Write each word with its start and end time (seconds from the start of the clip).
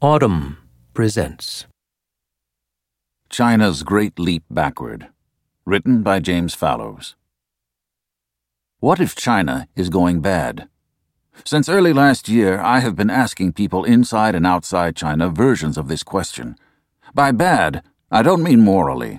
Audm 0.00 0.58
presents 0.94 1.66
China's 3.30 3.82
Great 3.82 4.16
Leap 4.16 4.44
Backward, 4.48 5.08
written 5.66 6.04
by 6.04 6.20
James 6.20 6.54
Fallows. 6.54 7.16
What 8.78 9.00
if 9.00 9.16
China 9.16 9.66
is 9.74 9.88
going 9.88 10.20
bad? 10.20 10.68
Since 11.44 11.68
early 11.68 11.92
last 11.92 12.28
year, 12.28 12.60
I 12.60 12.78
have 12.78 12.94
been 12.94 13.10
asking 13.10 13.54
people 13.54 13.82
inside 13.82 14.36
and 14.36 14.46
outside 14.46 14.94
China 14.94 15.30
versions 15.30 15.76
of 15.76 15.88
this 15.88 16.04
question. 16.04 16.54
By 17.12 17.32
bad, 17.32 17.82
I 18.08 18.22
don't 18.22 18.44
mean 18.44 18.60
morally. 18.60 19.18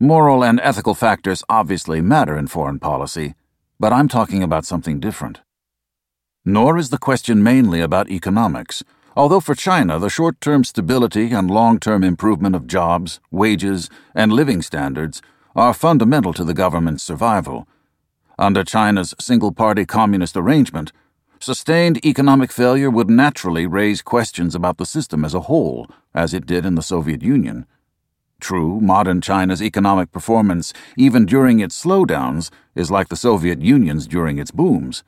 Moral 0.00 0.42
and 0.42 0.58
ethical 0.64 0.94
factors 0.94 1.44
obviously 1.48 2.00
matter 2.00 2.36
in 2.36 2.48
foreign 2.48 2.80
policy, 2.80 3.36
but 3.78 3.92
I'm 3.92 4.08
talking 4.08 4.42
about 4.42 4.66
something 4.66 4.98
different. 4.98 5.42
Nor 6.44 6.76
is 6.76 6.90
the 6.90 6.98
question 6.98 7.40
mainly 7.40 7.80
about 7.80 8.10
economics 8.10 8.82
Although 9.18 9.40
for 9.40 9.56
China, 9.56 9.98
the 9.98 10.08
short 10.08 10.40
term 10.40 10.62
stability 10.62 11.32
and 11.32 11.50
long 11.50 11.80
term 11.80 12.04
improvement 12.04 12.54
of 12.54 12.68
jobs, 12.68 13.18
wages, 13.32 13.90
and 14.14 14.32
living 14.32 14.62
standards 14.62 15.20
are 15.56 15.74
fundamental 15.74 16.32
to 16.34 16.44
the 16.44 16.54
government's 16.54 17.02
survival. 17.02 17.66
Under 18.38 18.62
China's 18.62 19.16
single 19.18 19.50
party 19.50 19.84
communist 19.84 20.36
arrangement, 20.36 20.92
sustained 21.40 22.06
economic 22.06 22.52
failure 22.52 22.90
would 22.90 23.10
naturally 23.10 23.66
raise 23.66 24.02
questions 24.02 24.54
about 24.54 24.78
the 24.78 24.86
system 24.86 25.24
as 25.24 25.34
a 25.34 25.48
whole, 25.50 25.88
as 26.14 26.32
it 26.32 26.46
did 26.46 26.64
in 26.64 26.76
the 26.76 26.80
Soviet 26.80 27.20
Union. 27.20 27.66
True, 28.40 28.80
modern 28.80 29.20
China's 29.20 29.60
economic 29.60 30.12
performance, 30.12 30.72
even 30.96 31.26
during 31.26 31.58
its 31.58 31.84
slowdowns, 31.84 32.50
is 32.76 32.88
like 32.88 33.08
the 33.08 33.16
Soviet 33.16 33.60
Union's 33.60 34.06
during 34.06 34.38
its 34.38 34.52
booms 34.52 35.02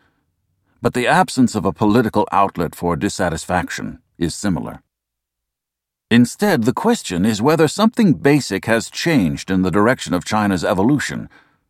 but 0.82 0.94
the 0.94 1.06
absence 1.06 1.54
of 1.54 1.64
a 1.64 1.72
political 1.72 2.26
outlet 2.32 2.74
for 2.74 2.96
dissatisfaction 2.96 4.00
is 4.18 4.34
similar. 4.34 4.82
Instead, 6.10 6.64
the 6.64 6.72
question 6.72 7.24
is 7.24 7.40
whether 7.40 7.68
something 7.68 8.14
basic 8.14 8.64
has 8.64 8.90
changed 8.90 9.50
in 9.50 9.62
the 9.62 9.70
direction 9.70 10.12
of 10.12 10.24
China's 10.24 10.64
evolution, 10.64 11.28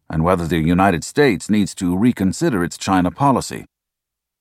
and 0.09 0.25
whether 0.25 0.47
the 0.47 0.59
United 0.59 1.05
States 1.05 1.51
needs 1.51 1.75
to 1.75 1.97
reconsider 1.97 2.65
its 2.65 2.79
China 2.79 3.11
policy. 3.11 3.67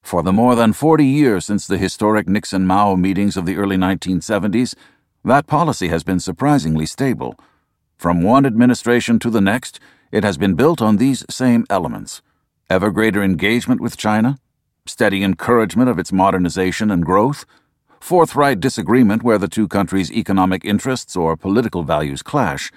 For 0.02 0.24
the 0.24 0.34
more 0.34 0.56
than 0.56 0.74
40 0.74 1.06
years 1.06 1.46
since 1.46 1.68
the 1.68 1.78
historic 1.78 2.28
Nixon 2.28 2.66
Mao 2.66 2.96
meetings 2.96 3.36
of 3.36 3.46
the 3.46 3.58
early 3.58 3.76
1970s, 3.76 4.74
that 5.26 5.48
policy 5.48 5.90
has 5.90 6.04
been 6.04 6.20
surprisingly 6.20 6.86
stable. 6.86 7.38
From 7.98 8.24
one 8.24 8.46
administration 8.46 9.20
to 9.20 9.30
the 9.30 9.42
next, 9.42 9.80
it 10.12 10.24
has 10.24 10.38
been 10.38 10.56
built 10.56 10.82
on 10.82 10.98
these 10.98 11.26
same 11.30 11.66
elements 11.70 12.22
ever 12.70 12.92
greater 12.92 13.24
engagement 13.24 13.82
with 13.82 13.98
China, 13.98 14.38
steady 14.90 15.24
encouragement 15.24 15.90
of 15.90 16.00
its 16.00 16.12
modernization 16.12 16.92
and 16.92 17.06
growth, 17.06 17.46
forthright 18.00 18.60
disagreement 18.60 19.24
where 19.24 19.38
the 19.38 19.48
two 19.48 19.68
countries' 19.68 20.12
economic 20.12 20.66
interests 20.66 21.16
or 21.16 21.38
political 21.38 21.84
values 21.84 22.22
clash, 22.22 22.72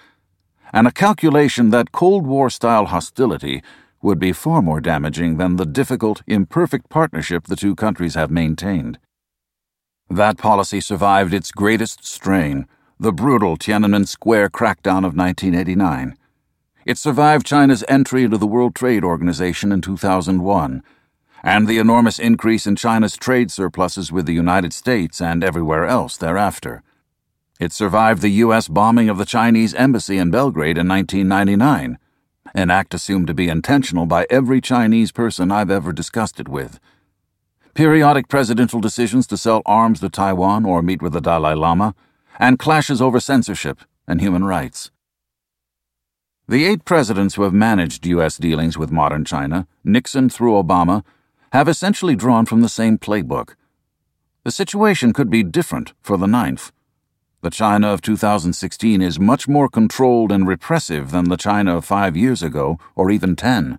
and 0.73 0.87
a 0.87 0.93
calculation 0.93 1.71
that 1.71 1.93
Cold 1.93 2.27
War 2.27 2.51
style 2.51 2.87
hostility 2.87 3.63
would 4.01 4.19
be 4.19 4.33
far 4.33 4.63
more 4.63 4.81
damaging 4.81 5.37
than 5.37 5.57
the 5.57 5.67
difficult, 5.67 6.23
imperfect 6.27 6.89
partnership 6.89 7.45
the 7.45 7.57
two 7.57 7.75
countries 7.75 8.15
have 8.15 8.31
maintained. 8.31 8.99
That 10.11 10.39
policy 10.39 10.81
survived 10.81 11.33
its 11.33 11.53
greatest 11.53 12.05
strain, 12.05 12.67
the 12.99 13.13
brutal 13.13 13.57
Tiananmen 13.57 14.07
Square 14.07 14.51
crackdown 14.51 15.05
of 15.07 15.17
1989. 15.17 16.17
It 16.85 16.99
survived 16.99 17.47
China's 17.47 17.85
entry 17.89 18.25
into 18.25 18.39
the 18.39 18.47
World 18.47 18.75
Trade 18.75 19.05
Organization 19.05 19.71
in 19.71 19.81
2001 19.81 20.83
and 21.43 21.67
the 21.67 21.79
enormous 21.79 22.19
increase 22.19 22.67
in 22.67 22.77
China's 22.77 23.17
trade 23.17 23.51
surpluses 23.51 24.13
with 24.13 24.27
the 24.27 24.33
United 24.33 24.73
States 24.73 25.21
and 25.21 25.43
everywhere 25.43 25.87
else 25.87 26.17
thereafter. 26.17 26.83
It 27.59 27.73
survived 27.73 28.23
the 28.23 28.29
U.S. 28.29 28.69
bombing 28.69 29.09
of 29.09 29.19
the 29.19 29.25
Chinese 29.25 29.75
embassy 29.75 30.19
in 30.19 30.31
Belgrade 30.31 30.79
in 30.79 30.89
1999, 30.89 31.99
an 32.55 32.71
act 32.71 32.95
assumed 32.95 33.27
to 33.27 33.35
be 33.35 33.49
intentional 33.49 34.07
by 34.07 34.27
every 34.31 34.61
Chinese 34.61 35.11
person 35.13 35.51
I've 35.51 35.71
ever 35.71 35.93
discussed 35.93 36.39
it 36.39 36.49
with. 36.49 36.79
Periodic 37.75 38.29
presidential 38.29 38.81
decisions 38.81 39.27
to 39.29 39.37
sell 39.37 39.63
arms 39.65 40.01
to 40.01 40.11
Taiwan 40.11 40.65
or 40.65 40.83
meet 40.83 41.03
with 41.03 41.13
the 41.13 41.21
Dalai 41.21 41.55
Lama, 41.55 41.95
and 42.39 42.59
clashes 42.59 43.01
over 43.01 43.21
censorship 43.21 43.81
and 44.07 44.21
human 44.21 44.45
rights. 44.45 44.91
The 46.49 46.65
eight 46.67 46.85
presidents 46.85 47.37
who 47.37 47.43
have 47.43 47.55
managed 47.55 48.07
U.S. 48.07 48.37
dealings 48.37 48.77
with 48.77 48.91
modern 48.91 49.25
China, 49.25 49.67
Nixon 49.85 50.29
through 50.29 50.53
Obama, 50.53 51.05
have 51.53 51.69
essentially 51.69 52.17
drawn 52.17 52.47
from 52.47 52.63
the 52.63 52.69
same 52.69 52.97
playbook. 52.97 53.57
The 54.43 54.51
situation 54.51 55.13
could 55.13 55.29
be 55.29 55.43
different 55.43 55.93
for 56.01 56.17
the 56.17 56.27
ninth. 56.27 56.73
The 57.43 57.51
China 57.51 57.89
of 57.89 58.01
2016 58.01 59.03
is 59.03 59.21
much 59.21 59.47
more 59.47 59.69
controlled 59.69 60.33
and 60.33 60.49
repressive 60.49 61.11
than 61.11 61.29
the 61.29 61.37
China 61.37 61.77
of 61.77 61.85
five 61.85 62.17
years 62.17 62.43
ago, 62.43 62.79
or 62.97 63.11
even 63.11 63.37
ten. 63.37 63.79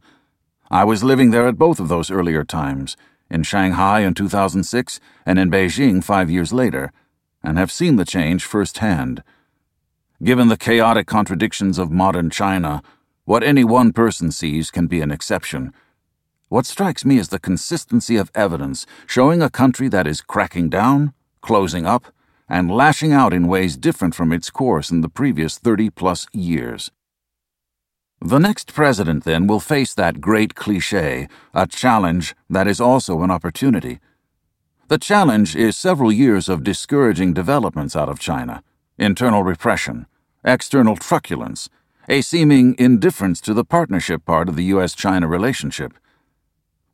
I 0.69 0.83
was 0.83 1.03
living 1.03 1.31
there 1.31 1.47
at 1.47 1.57
both 1.57 1.79
of 1.79 1.87
those 1.87 2.11
earlier 2.11 2.43
times, 2.43 2.95
in 3.27 3.41
Shanghai 3.41 4.01
in 4.01 4.13
2006 4.13 4.99
and 5.25 5.39
in 5.39 5.49
Beijing 5.49 6.03
five 6.03 6.29
years 6.29 6.53
later, 6.53 6.91
and 7.41 7.57
have 7.57 7.71
seen 7.71 7.95
the 7.95 8.05
change 8.05 8.45
firsthand. 8.45 9.23
Given 10.21 10.47
the 10.47 10.57
chaotic 10.57 11.07
contradictions 11.07 11.79
of 11.79 11.89
modern 11.89 12.29
China, 12.29 12.83
what 13.25 13.41
any 13.41 13.63
one 13.63 13.93
person 13.93 14.29
sees 14.31 14.69
can 14.69 14.85
be 14.85 15.01
an 15.01 15.09
exception 15.09 15.73
what 16.53 16.67
strikes 16.67 17.03
me 17.03 17.17
is 17.17 17.29
the 17.29 17.39
consistency 17.39 18.15
of 18.15 18.29
evidence 18.35 18.85
showing 19.07 19.41
a 19.41 19.49
country 19.49 19.87
that 19.87 20.05
is 20.05 20.21
cracking 20.21 20.69
down, 20.69 21.11
closing 21.41 21.87
up, 21.87 22.13
and 22.47 22.69
lashing 22.69 23.11
out 23.11 23.33
in 23.33 23.47
ways 23.47 23.75
different 23.75 24.13
from 24.13 24.31
its 24.31 24.51
course 24.51 24.91
in 24.91 25.01
the 25.01 25.09
previous 25.09 25.57
30 25.57 25.89
plus 25.89 26.27
years. 26.31 26.91
The 28.21 28.37
next 28.37 28.71
president, 28.71 29.23
then, 29.23 29.47
will 29.47 29.59
face 29.59 29.95
that 29.95 30.21
great 30.21 30.53
cliche, 30.53 31.27
a 31.55 31.65
challenge 31.65 32.35
that 32.51 32.67
is 32.67 32.79
also 32.79 33.23
an 33.23 33.31
opportunity. 33.31 33.99
The 34.89 34.99
challenge 34.99 35.55
is 35.55 35.75
several 35.75 36.11
years 36.11 36.47
of 36.47 36.63
discouraging 36.63 37.33
developments 37.33 37.95
out 37.95 38.09
of 38.09 38.19
China 38.19 38.61
internal 38.99 39.41
repression, 39.41 40.05
external 40.45 40.97
truculence, 40.97 41.67
a 42.07 42.21
seeming 42.21 42.75
indifference 42.77 43.41
to 43.41 43.55
the 43.55 43.65
partnership 43.65 44.23
part 44.23 44.47
of 44.47 44.55
the 44.55 44.65
U.S. 44.65 44.93
China 44.93 45.27
relationship. 45.27 45.93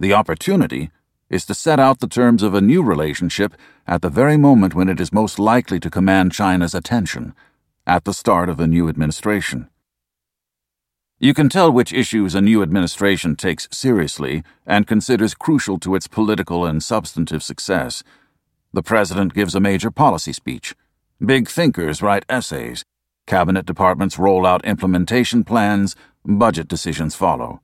The 0.02 0.14
opportunity 0.14 0.92
is 1.30 1.46
to 1.46 1.54
set 1.54 1.78
out 1.78 2.00
the 2.00 2.08
terms 2.08 2.42
of 2.42 2.54
a 2.54 2.62
new 2.62 2.82
relationship 2.82 3.54
at 3.86 4.02
the 4.02 4.10
very 4.10 4.38
moment 4.38 4.74
when 4.74 4.88
it 4.88 5.00
is 5.02 5.12
most 5.12 5.38
likely 5.38 5.78
to 5.82 5.90
command 5.90 6.32
China's 6.32 6.74
attention, 6.74 7.36
at 7.86 8.06
the 8.06 8.14
start 8.14 8.48
of 8.48 8.62
a 8.62 8.68
new 8.68 8.88
administration. 8.88 9.70
You 11.20 11.34
can 11.34 11.50
tell 11.50 11.70
which 11.70 11.92
issues 11.92 12.34
a 12.34 12.40
new 12.40 12.64
administration 12.64 13.36
takes 13.36 13.68
seriously 13.74 14.42
and 14.66 14.88
considers 14.88 15.34
crucial 15.34 15.78
to 15.80 15.96
its 15.96 16.08
political 16.08 16.66
and 16.66 16.82
substantive 16.82 17.44
success. 17.44 18.02
The 18.72 18.84
president 18.84 19.34
gives 19.34 19.54
a 19.54 19.60
major 19.60 19.92
policy 19.92 20.32
speech. 20.32 20.76
Big 21.24 21.50
thinkers 21.50 22.02
write 22.02 22.24
essays. 22.30 22.86
Cabinet 23.28 23.66
departments 23.66 24.18
roll 24.18 24.46
out 24.46 24.64
implementation 24.64 25.44
plans. 25.44 25.98
Budget 26.24 26.70
decisions 26.70 27.16
follow. 27.16 27.62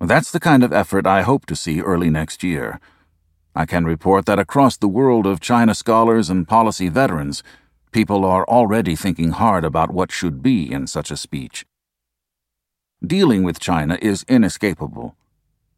That's 0.00 0.30
the 0.30 0.38
kind 0.40 0.62
of 0.62 0.72
effort 0.72 1.06
I 1.06 1.22
hope 1.22 1.44
to 1.46 1.56
see 1.56 1.80
early 1.80 2.08
next 2.08 2.44
year. 2.44 2.78
I 3.54 3.66
can 3.66 3.84
report 3.84 4.26
that 4.26 4.38
across 4.38 4.76
the 4.76 4.86
world 4.86 5.26
of 5.26 5.40
China 5.40 5.74
scholars 5.74 6.30
and 6.30 6.46
policy 6.46 6.88
veterans, 6.88 7.42
people 7.90 8.24
are 8.24 8.44
already 8.44 8.94
thinking 8.94 9.30
hard 9.30 9.64
about 9.64 9.92
what 9.92 10.12
should 10.12 10.40
be 10.40 10.70
in 10.70 10.86
such 10.86 11.10
a 11.10 11.16
speech. 11.16 11.66
Dealing 13.04 13.42
with 13.42 13.58
China 13.58 13.98
is 14.00 14.24
inescapable. 14.28 15.16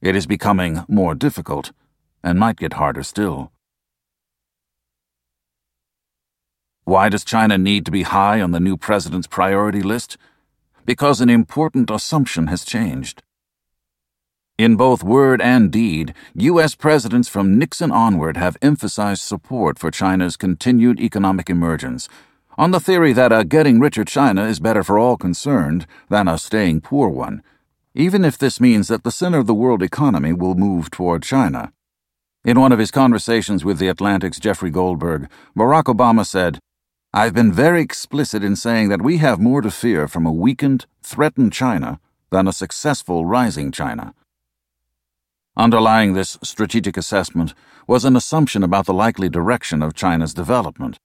It 0.02 0.14
is 0.14 0.26
becoming 0.26 0.84
more 0.86 1.14
difficult, 1.14 1.72
and 2.22 2.38
might 2.38 2.56
get 2.56 2.74
harder 2.74 3.02
still. 3.02 3.52
Why 6.84 7.08
does 7.08 7.24
China 7.24 7.56
need 7.56 7.86
to 7.86 7.90
be 7.90 8.02
high 8.02 8.42
on 8.42 8.50
the 8.50 8.60
new 8.60 8.76
president's 8.76 9.26
priority 9.26 9.80
list? 9.80 10.18
Because 10.84 11.22
an 11.22 11.30
important 11.30 11.90
assumption 11.90 12.48
has 12.48 12.64
changed. 12.64 13.22
In 14.60 14.76
both 14.76 15.02
word 15.02 15.40
and 15.40 15.72
deed, 15.72 16.12
U.S. 16.34 16.74
presidents 16.74 17.30
from 17.30 17.58
Nixon 17.58 17.90
onward 17.90 18.36
have 18.36 18.58
emphasized 18.60 19.22
support 19.22 19.78
for 19.78 19.90
China's 19.90 20.36
continued 20.36 21.00
economic 21.00 21.48
emergence, 21.48 22.10
on 22.58 22.70
the 22.70 22.78
theory 22.78 23.14
that 23.14 23.32
a 23.32 23.42
getting 23.42 23.80
richer 23.80 24.04
China 24.04 24.44
is 24.44 24.60
better 24.60 24.84
for 24.84 24.98
all 24.98 25.16
concerned 25.16 25.86
than 26.10 26.28
a 26.28 26.36
staying 26.36 26.82
poor 26.82 27.08
one, 27.08 27.42
even 27.94 28.22
if 28.22 28.36
this 28.36 28.60
means 28.60 28.88
that 28.88 29.02
the 29.02 29.10
center 29.10 29.38
of 29.38 29.46
the 29.46 29.54
world 29.54 29.82
economy 29.82 30.34
will 30.34 30.54
move 30.54 30.90
toward 30.90 31.22
China. 31.22 31.72
In 32.44 32.60
one 32.60 32.70
of 32.70 32.78
his 32.78 32.90
conversations 32.90 33.64
with 33.64 33.78
the 33.78 33.88
Atlantic's 33.88 34.38
Jeffrey 34.38 34.68
Goldberg, 34.68 35.30
Barack 35.56 35.84
Obama 35.84 36.26
said, 36.26 36.58
I've 37.14 37.32
been 37.32 37.50
very 37.50 37.80
explicit 37.80 38.44
in 38.44 38.56
saying 38.56 38.90
that 38.90 39.00
we 39.00 39.16
have 39.24 39.40
more 39.40 39.62
to 39.62 39.70
fear 39.70 40.06
from 40.06 40.26
a 40.26 40.32
weakened, 40.32 40.84
threatened 41.02 41.54
China 41.54 41.98
than 42.28 42.46
a 42.46 42.52
successful 42.52 43.24
rising 43.24 43.72
China. 43.72 44.12
Underlying 45.60 46.14
this 46.14 46.38
strategic 46.42 46.96
assessment 46.96 47.52
was 47.86 48.06
an 48.06 48.16
assumption 48.16 48.62
about 48.62 48.86
the 48.86 48.94
likely 48.94 49.28
direction 49.28 49.82
of 49.82 49.92
China's 49.92 50.32
development, 50.32 50.96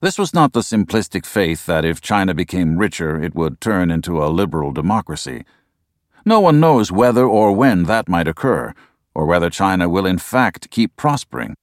This 0.00 0.18
was 0.18 0.32
not 0.32 0.52
the 0.52 0.60
simplistic 0.60 1.26
faith 1.26 1.66
that 1.66 1.84
if 1.84 2.00
China 2.00 2.32
became 2.32 2.78
richer, 2.78 3.20
it 3.20 3.34
would 3.34 3.60
turn 3.60 3.90
into 3.90 4.22
a 4.22 4.30
liberal 4.30 4.70
democracy. 4.70 5.44
No 6.24 6.38
one 6.38 6.60
knows 6.60 6.92
whether 6.92 7.26
or 7.26 7.52
when 7.54 7.82
that 7.86 8.08
might 8.08 8.28
occur, 8.28 8.72
or 9.16 9.26
whether 9.26 9.50
China 9.50 9.88
will 9.88 10.06
in 10.06 10.18
fact 10.18 10.70
keep 10.70 10.94
prospering. 10.94 11.56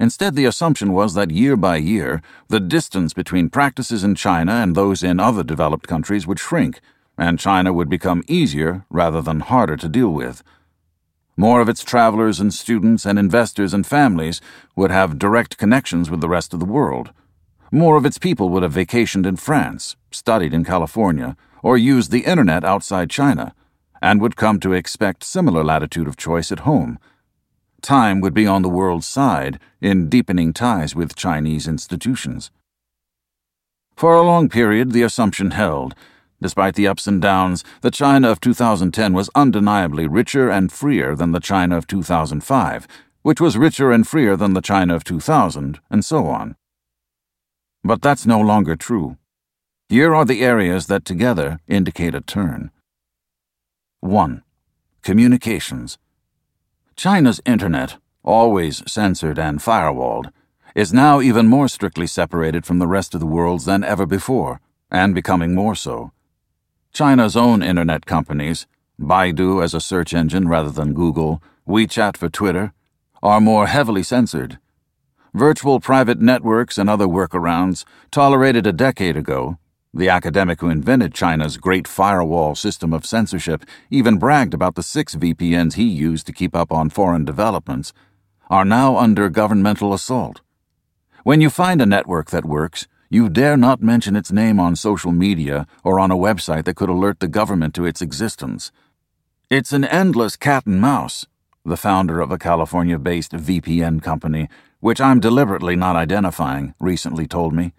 Instead, 0.00 0.36
the 0.36 0.46
assumption 0.46 0.94
was 0.94 1.12
that 1.12 1.30
year 1.30 1.54
by 1.54 1.76
year, 1.76 2.22
the 2.48 2.60
distance 2.60 3.12
between 3.12 3.50
practices 3.50 4.02
in 4.02 4.14
China 4.14 4.52
and 4.52 4.74
those 4.74 5.02
in 5.02 5.20
other 5.20 5.44
developed 5.44 5.86
countries 5.86 6.26
would 6.26 6.38
shrink, 6.38 6.80
and 7.18 7.38
China 7.38 7.74
would 7.74 7.90
become 7.90 8.22
easier 8.26 8.86
rather 8.88 9.20
than 9.20 9.40
harder 9.40 9.76
to 9.76 9.88
deal 9.90 10.14
with. 10.14 10.42
More 11.38 11.62
of 11.62 11.70
its 11.70 11.82
travelers 11.82 12.38
and 12.38 12.52
students 12.52 13.06
and 13.06 13.18
investors 13.18 13.72
and 13.72 13.86
families 13.86 14.42
would 14.76 14.90
have 14.90 15.18
direct 15.18 15.56
connections 15.56 16.10
with 16.10 16.20
the 16.20 16.28
rest 16.28 16.52
of 16.52 16.60
the 16.60 16.66
world. 16.66 17.12
More 17.72 17.96
of 17.96 18.04
its 18.04 18.18
people 18.18 18.50
would 18.50 18.62
have 18.62 18.74
vacationed 18.74 19.24
in 19.24 19.36
France, 19.36 19.96
studied 20.10 20.52
in 20.52 20.64
California, 20.64 21.34
or 21.62 21.78
used 21.78 22.10
the 22.10 22.26
internet 22.26 22.62
outside 22.62 23.08
China, 23.08 23.54
and 24.02 24.20
would 24.20 24.36
come 24.36 24.60
to 24.60 24.74
expect 24.74 25.24
similar 25.24 25.64
latitude 25.64 26.06
of 26.06 26.18
choice 26.18 26.52
at 26.52 26.60
home 26.60 26.98
time 27.82 28.20
would 28.20 28.34
be 28.34 28.46
on 28.46 28.62
the 28.62 28.68
world's 28.68 29.06
side 29.06 29.58
in 29.80 30.08
deepening 30.08 30.52
ties 30.52 30.94
with 30.94 31.14
Chinese 31.14 31.68
institutions. 31.68 32.50
For 33.96 34.14
a 34.14 34.22
long 34.22 34.48
period, 34.48 34.92
the 34.92 35.02
assumption 35.02 35.52
held. 35.52 35.94
Despite 36.40 36.76
the 36.76 36.86
ups 36.86 37.08
and 37.08 37.20
downs, 37.20 37.64
the 37.80 37.90
China 37.90 38.30
of 38.30 38.40
2010 38.40 39.12
was 39.12 39.30
undeniably 39.34 40.06
richer 40.06 40.48
and 40.48 40.70
freer 40.70 41.16
than 41.16 41.32
the 41.32 41.40
China 41.40 41.76
of 41.76 41.86
2005, 41.88 42.86
which 43.22 43.40
was 43.40 43.56
richer 43.56 43.90
and 43.90 44.06
freer 44.06 44.36
than 44.36 44.54
the 44.54 44.60
China 44.60 44.94
of 44.94 45.02
2000, 45.02 45.80
and 45.90 46.04
so 46.04 46.26
on. 46.26 46.54
But 47.82 48.02
that's 48.02 48.24
no 48.24 48.40
longer 48.40 48.76
true. 48.76 49.16
Here 49.88 50.14
are 50.14 50.24
the 50.24 50.42
areas 50.42 50.86
that 50.86 51.04
together 51.04 51.58
indicate 51.66 52.14
a 52.14 52.20
turn. 52.20 52.70
1. 54.00 54.42
Communications. 55.02 55.98
China's 56.94 57.40
internet, 57.44 57.96
always 58.22 58.82
censored 58.90 59.38
and 59.38 59.58
firewalled, 59.58 60.30
is 60.76 60.92
now 60.92 61.20
even 61.20 61.48
more 61.48 61.66
strictly 61.66 62.06
separated 62.06 62.64
from 62.64 62.78
the 62.78 62.86
rest 62.86 63.14
of 63.14 63.20
the 63.20 63.26
world's 63.26 63.64
than 63.64 63.82
ever 63.82 64.06
before, 64.06 64.60
and 64.90 65.14
becoming 65.14 65.54
more 65.54 65.74
so. 65.74 66.12
China's 66.92 67.36
own 67.36 67.62
internet 67.62 68.06
companies, 68.06 68.66
Baidu 69.00 69.62
as 69.62 69.74
a 69.74 69.80
search 69.80 70.12
engine 70.12 70.48
rather 70.48 70.70
than 70.70 70.94
Google, 70.94 71.42
WeChat 71.68 72.16
for 72.16 72.28
Twitter, 72.28 72.72
are 73.22 73.40
more 73.40 73.66
heavily 73.66 74.02
censored. 74.02 74.58
Virtual 75.34 75.78
private 75.78 76.20
networks 76.20 76.78
and 76.78 76.88
other 76.88 77.06
workarounds, 77.06 77.84
tolerated 78.10 78.66
a 78.66 78.72
decade 78.72 79.16
ago, 79.16 79.58
the 79.94 80.08
academic 80.08 80.60
who 80.60 80.68
invented 80.68 81.14
China's 81.14 81.56
great 81.56 81.86
firewall 81.88 82.54
system 82.54 82.92
of 82.92 83.06
censorship 83.06 83.64
even 83.90 84.18
bragged 84.18 84.54
about 84.54 84.74
the 84.74 84.82
six 84.82 85.14
VPNs 85.14 85.74
he 85.74 85.84
used 85.84 86.26
to 86.26 86.32
keep 86.32 86.54
up 86.54 86.72
on 86.72 86.90
foreign 86.90 87.24
developments, 87.24 87.92
are 88.50 88.64
now 88.64 88.96
under 88.96 89.28
governmental 89.28 89.92
assault. 89.92 90.40
When 91.24 91.40
you 91.40 91.50
find 91.50 91.82
a 91.82 91.86
network 91.86 92.30
that 92.30 92.44
works, 92.44 92.86
you 93.10 93.30
dare 93.30 93.56
not 93.56 93.82
mention 93.82 94.16
its 94.16 94.30
name 94.30 94.60
on 94.60 94.76
social 94.76 95.12
media 95.12 95.66
or 95.82 95.98
on 95.98 96.10
a 96.10 96.16
website 96.16 96.64
that 96.64 96.76
could 96.76 96.90
alert 96.90 97.20
the 97.20 97.28
government 97.28 97.74
to 97.74 97.86
its 97.86 98.02
existence. 98.02 98.70
It's 99.48 99.72
an 99.72 99.84
endless 99.84 100.36
cat 100.36 100.66
and 100.66 100.78
mouse, 100.78 101.24
the 101.64 101.78
founder 101.78 102.20
of 102.20 102.30
a 102.30 102.38
California 102.38 102.98
based 102.98 103.32
VPN 103.32 104.02
company, 104.02 104.48
which 104.80 105.00
I'm 105.00 105.20
deliberately 105.20 105.74
not 105.74 105.96
identifying, 105.96 106.74
recently 106.78 107.26
told 107.26 107.54
me. 107.54 107.72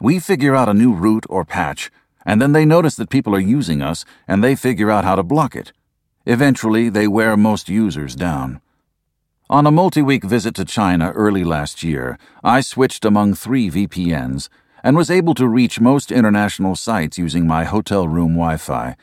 We 0.00 0.18
figure 0.18 0.56
out 0.56 0.70
a 0.70 0.74
new 0.74 0.94
route 0.94 1.26
or 1.28 1.44
patch, 1.44 1.90
and 2.24 2.40
then 2.40 2.52
they 2.52 2.64
notice 2.64 2.96
that 2.96 3.10
people 3.10 3.34
are 3.34 3.40
using 3.40 3.82
us, 3.82 4.06
and 4.26 4.42
they 4.42 4.56
figure 4.56 4.90
out 4.90 5.04
how 5.04 5.16
to 5.16 5.22
block 5.22 5.54
it. 5.54 5.72
Eventually, 6.24 6.88
they 6.88 7.06
wear 7.06 7.36
most 7.36 7.68
users 7.68 8.14
down. 8.14 8.62
On 9.50 9.66
a 9.66 9.72
multi 9.72 10.00
week 10.00 10.22
visit 10.22 10.54
to 10.54 10.64
China 10.64 11.10
early 11.10 11.42
last 11.42 11.82
year, 11.82 12.16
I 12.44 12.60
switched 12.60 13.04
among 13.04 13.34
three 13.34 13.68
VPNs 13.68 14.48
and 14.84 14.96
was 14.96 15.10
able 15.10 15.34
to 15.34 15.48
reach 15.48 15.80
most 15.80 16.12
international 16.12 16.76
sites 16.76 17.18
using 17.18 17.48
my 17.48 17.64
hotel 17.64 18.06
room 18.06 18.34
Wi 18.34 18.56
Fi. 18.58 18.94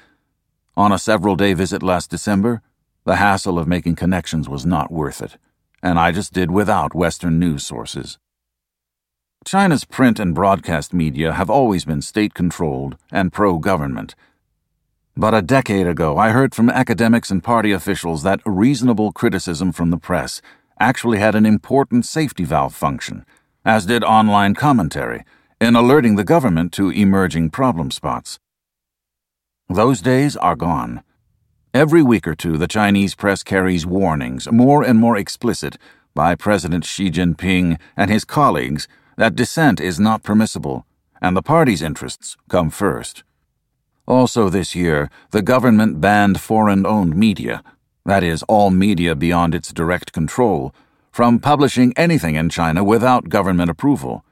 On 0.77 0.93
a 0.93 0.99
several 0.99 1.35
day 1.35 1.53
visit 1.53 1.83
last 1.83 2.09
December, 2.09 2.61
the 3.03 3.17
hassle 3.17 3.59
of 3.59 3.67
making 3.67 3.97
connections 3.97 4.47
was 4.47 4.65
not 4.65 4.89
worth 4.89 5.21
it, 5.21 5.37
and 5.83 5.99
I 5.99 6.13
just 6.13 6.31
did 6.31 6.49
without 6.49 6.95
Western 6.95 7.39
news 7.39 7.65
sources. 7.65 8.17
China's 9.43 9.83
print 9.83 10.17
and 10.17 10.33
broadcast 10.33 10.93
media 10.93 11.33
have 11.33 11.49
always 11.49 11.83
been 11.83 12.01
state 12.01 12.33
controlled 12.33 12.95
and 13.11 13.33
pro 13.33 13.59
government. 13.59 14.15
But 15.19 15.33
a 15.33 15.41
decade 15.41 15.87
ago, 15.87 16.19
I 16.19 16.29
heard 16.29 16.53
from 16.53 16.69
academics 16.69 17.31
and 17.31 17.43
party 17.43 17.71
officials 17.71 18.21
that 18.21 18.39
reasonable 18.45 19.11
criticism 19.11 19.71
from 19.71 19.89
the 19.89 19.97
press 19.97 20.43
actually 20.79 21.17
had 21.17 21.33
an 21.33 21.43
important 21.43 22.05
safety 22.05 22.43
valve 22.43 22.75
function, 22.75 23.25
as 23.65 23.87
did 23.87 24.03
online 24.03 24.53
commentary, 24.53 25.23
in 25.59 25.75
alerting 25.75 26.17
the 26.17 26.23
government 26.23 26.71
to 26.73 26.91
emerging 26.91 27.49
problem 27.49 27.89
spots. 27.89 28.37
Those 29.67 30.01
days 30.01 30.37
are 30.37 30.55
gone. 30.55 31.01
Every 31.73 32.03
week 32.03 32.27
or 32.27 32.35
two, 32.35 32.55
the 32.55 32.67
Chinese 32.67 33.15
press 33.15 33.41
carries 33.41 33.87
warnings, 33.87 34.51
more 34.51 34.83
and 34.83 34.99
more 34.99 35.17
explicit, 35.17 35.79
by 36.13 36.35
President 36.35 36.85
Xi 36.85 37.09
Jinping 37.09 37.79
and 37.95 38.11
his 38.11 38.23
colleagues 38.23 38.87
that 39.17 39.35
dissent 39.35 39.81
is 39.81 39.99
not 39.99 40.21
permissible, 40.21 40.85
and 41.19 41.35
the 41.35 41.41
party's 41.41 41.81
interests 41.81 42.37
come 42.49 42.69
first. 42.69 43.23
Also, 44.07 44.47
this 44.47 44.73
year, 44.73 45.09
the 45.31 45.41
government 45.41 45.99
banned 45.99 46.39
foreign 46.39 46.85
owned 46.85 47.15
media, 47.15 47.61
that 48.05 48.23
is, 48.23 48.41
all 48.43 48.71
media 48.71 49.13
beyond 49.13 49.53
its 49.53 49.73
direct 49.73 50.13
control, 50.13 50.73
from 51.11 51.39
publishing 51.39 51.93
anything 51.97 52.35
in 52.35 52.47
China 52.47 52.83
without 52.83 53.27
government 53.27 53.69
approval. 53.69 54.23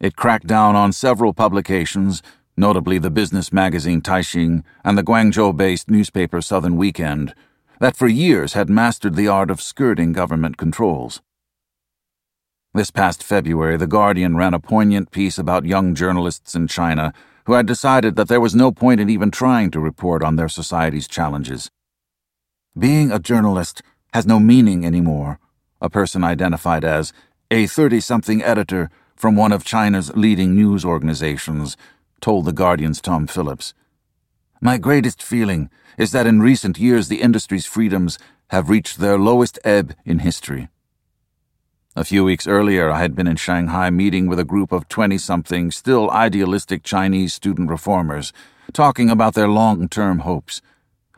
It 0.00 0.16
cracked 0.16 0.46
down 0.46 0.74
on 0.74 0.92
several 0.92 1.34
publications, 1.34 2.22
notably 2.56 2.98
the 2.98 3.10
business 3.10 3.52
magazine 3.52 4.00
Caixin 4.00 4.64
and 4.82 4.96
the 4.96 5.04
Guangzhou 5.04 5.54
based 5.54 5.90
newspaper 5.90 6.40
Southern 6.40 6.76
Weekend, 6.76 7.34
that 7.78 7.96
for 7.96 8.08
years 8.08 8.54
had 8.54 8.70
mastered 8.70 9.16
the 9.16 9.28
art 9.28 9.50
of 9.50 9.60
skirting 9.60 10.14
government 10.14 10.56
controls. 10.56 11.20
This 12.72 12.90
past 12.90 13.22
February, 13.22 13.76
The 13.76 13.86
Guardian 13.86 14.36
ran 14.36 14.54
a 14.54 14.60
poignant 14.60 15.10
piece 15.10 15.36
about 15.36 15.66
young 15.66 15.94
journalists 15.94 16.54
in 16.54 16.68
China 16.68 17.12
who 17.50 17.56
had 17.56 17.66
decided 17.66 18.14
that 18.14 18.28
there 18.28 18.40
was 18.40 18.54
no 18.54 18.70
point 18.70 19.00
in 19.00 19.10
even 19.10 19.28
trying 19.28 19.72
to 19.72 19.80
report 19.80 20.22
on 20.22 20.36
their 20.36 20.48
society's 20.48 21.08
challenges. 21.08 21.68
Being 22.78 23.10
a 23.10 23.18
journalist 23.18 23.82
has 24.14 24.24
no 24.24 24.38
meaning 24.38 24.86
anymore, 24.86 25.40
a 25.80 25.90
person 25.90 26.22
identified 26.22 26.84
as 26.84 27.12
a 27.50 27.66
30 27.66 27.98
something 27.98 28.40
editor 28.40 28.88
from 29.16 29.34
one 29.34 29.50
of 29.50 29.64
China's 29.64 30.14
leading 30.14 30.54
news 30.54 30.84
organizations 30.84 31.76
told 32.20 32.44
The 32.44 32.52
Guardian's 32.52 33.00
Tom 33.00 33.26
Phillips. 33.26 33.74
My 34.60 34.78
greatest 34.78 35.20
feeling 35.20 35.70
is 35.98 36.12
that 36.12 36.28
in 36.28 36.40
recent 36.40 36.78
years 36.78 37.08
the 37.08 37.20
industry's 37.20 37.66
freedoms 37.66 38.16
have 38.50 38.70
reached 38.70 38.98
their 38.98 39.18
lowest 39.18 39.58
ebb 39.64 39.96
in 40.04 40.20
history. 40.20 40.68
A 41.96 42.04
few 42.04 42.22
weeks 42.22 42.46
earlier, 42.46 42.88
I 42.88 43.00
had 43.00 43.16
been 43.16 43.26
in 43.26 43.34
Shanghai 43.34 43.90
meeting 43.90 44.28
with 44.28 44.38
a 44.38 44.44
group 44.44 44.70
of 44.70 44.86
20 44.88 45.18
something, 45.18 45.72
still 45.72 46.08
idealistic 46.12 46.84
Chinese 46.84 47.34
student 47.34 47.68
reformers, 47.68 48.32
talking 48.72 49.10
about 49.10 49.34
their 49.34 49.48
long 49.48 49.88
term 49.88 50.20
hopes. 50.20 50.62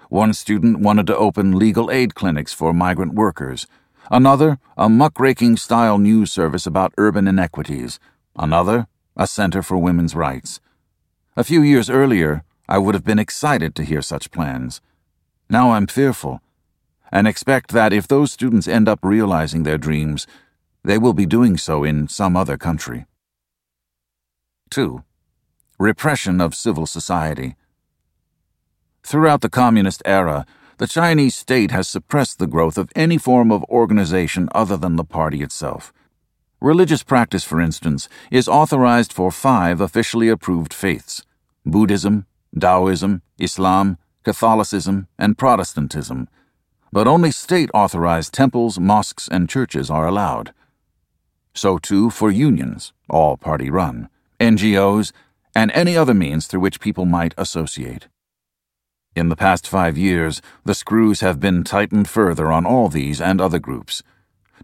One 0.09 0.33
student 0.33 0.81
wanted 0.81 1.07
to 1.09 1.17
open 1.17 1.59
legal 1.59 1.91
aid 1.91 2.15
clinics 2.15 2.55
for 2.55 2.73
migrant 2.73 3.13
workers, 3.13 3.67
another, 4.11 4.59
a 4.75 4.89
muckraking 4.89 5.59
style 5.59 5.99
news 5.99 6.33
service 6.33 6.67
about 6.67 6.95
urban 6.97 7.29
inequities, 7.29 8.01
another, 8.35 8.87
a 9.15 9.27
center 9.27 9.63
for 9.63 9.77
women's 9.77 10.15
rights. 10.15 10.59
A 11.37 11.45
few 11.45 11.61
years 11.61 11.91
earlier, 11.91 12.45
I 12.67 12.79
would 12.79 12.95
have 12.95 13.05
been 13.05 13.19
excited 13.19 13.75
to 13.75 13.85
hear 13.85 14.01
such 14.01 14.31
plans. 14.31 14.81
Now 15.51 15.73
I'm 15.73 15.87
fearful, 15.87 16.41
and 17.13 17.29
expect 17.29 17.73
that 17.73 17.93
if 17.93 18.09
those 18.09 18.33
students 18.33 18.67
end 18.67 18.89
up 18.89 19.01
realizing 19.03 19.65
their 19.65 19.77
dreams, 19.77 20.27
they 20.85 20.99
will 20.99 21.13
be 21.13 21.27
doing 21.27 21.57
so 21.57 21.85
in 21.85 22.09
some 22.09 22.37
other 22.37 22.57
country. 22.57 23.07
2. 24.71 25.03
Repression 25.79 26.41
of 26.41 26.55
civil 26.55 26.87
society. 26.87 27.57
Throughout 29.03 29.41
the 29.41 29.51
communist 29.51 30.03
era, 30.05 30.47
the 30.79 30.87
Chinese 30.87 31.37
state 31.37 31.71
has 31.71 31.87
suppressed 31.87 32.39
the 32.39 32.47
growth 32.47 32.79
of 32.79 32.91
any 32.97 33.19
form 33.19 33.53
of 33.53 33.65
organization 33.65 34.49
other 34.55 34.77
than 34.77 34.97
the 34.97 35.05
party 35.05 35.43
itself. 35.43 35.93
Religious 36.61 37.03
practice, 37.03 37.45
for 37.45 37.61
instance, 37.61 38.09
is 38.31 38.49
authorized 38.49 39.13
for 39.13 39.31
five 39.31 39.81
officially 39.81 40.29
approved 40.29 40.73
faiths 40.73 41.23
Buddhism, 41.67 42.27
Taoism, 42.59 43.23
Islam, 43.39 43.99
Catholicism, 44.25 45.09
and 45.19 45.37
Protestantism. 45.37 46.29
But 46.93 47.09
only 47.09 47.31
state 47.31 47.71
authorized 47.75 48.33
temples, 48.33 48.79
mosques, 48.79 49.29
and 49.29 49.49
churches 49.49 49.91
are 49.91 50.07
allowed. 50.07 50.53
So 51.55 51.79
too 51.79 52.11
for 52.11 52.31
unions, 52.31 52.93
all 53.09 53.37
party 53.37 53.71
run, 53.71 54.09
NGOs, 54.41 55.13
and 55.55 55.71
any 55.73 55.97
other 55.97 56.15
means 56.15 56.47
through 56.47 56.61
which 56.61 56.81
people 56.81 57.05
might 57.05 57.35
associate. 57.37 58.09
In 59.15 59.29
the 59.29 59.37
past 59.37 59.69
five 59.69 59.99
years, 59.99 60.41
the 60.65 60.75
screws 60.75 61.21
have 61.21 61.39
been 61.39 61.65
tightened 61.65 62.09
further 62.09 62.51
on 62.51 62.65
all 62.65 62.89
these 62.89 63.21
and 63.21 63.41
other 63.41 63.59
groups. 63.59 64.03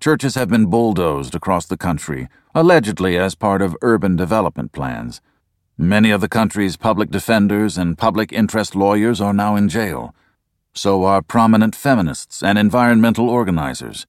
Churches 0.00 0.36
have 0.36 0.48
been 0.48 0.66
bulldozed 0.66 1.34
across 1.34 1.66
the 1.66 1.76
country, 1.76 2.28
allegedly 2.54 3.18
as 3.18 3.34
part 3.34 3.60
of 3.60 3.76
urban 3.82 4.16
development 4.16 4.72
plans. 4.72 5.20
Many 5.76 6.10
of 6.10 6.22
the 6.22 6.28
country's 6.28 6.76
public 6.76 7.10
defenders 7.10 7.76
and 7.76 7.98
public 7.98 8.32
interest 8.32 8.74
lawyers 8.74 9.20
are 9.20 9.34
now 9.34 9.54
in 9.54 9.68
jail. 9.68 10.14
So 10.72 11.04
are 11.04 11.20
prominent 11.20 11.76
feminists 11.76 12.42
and 12.42 12.58
environmental 12.58 13.28
organizers. 13.28 14.06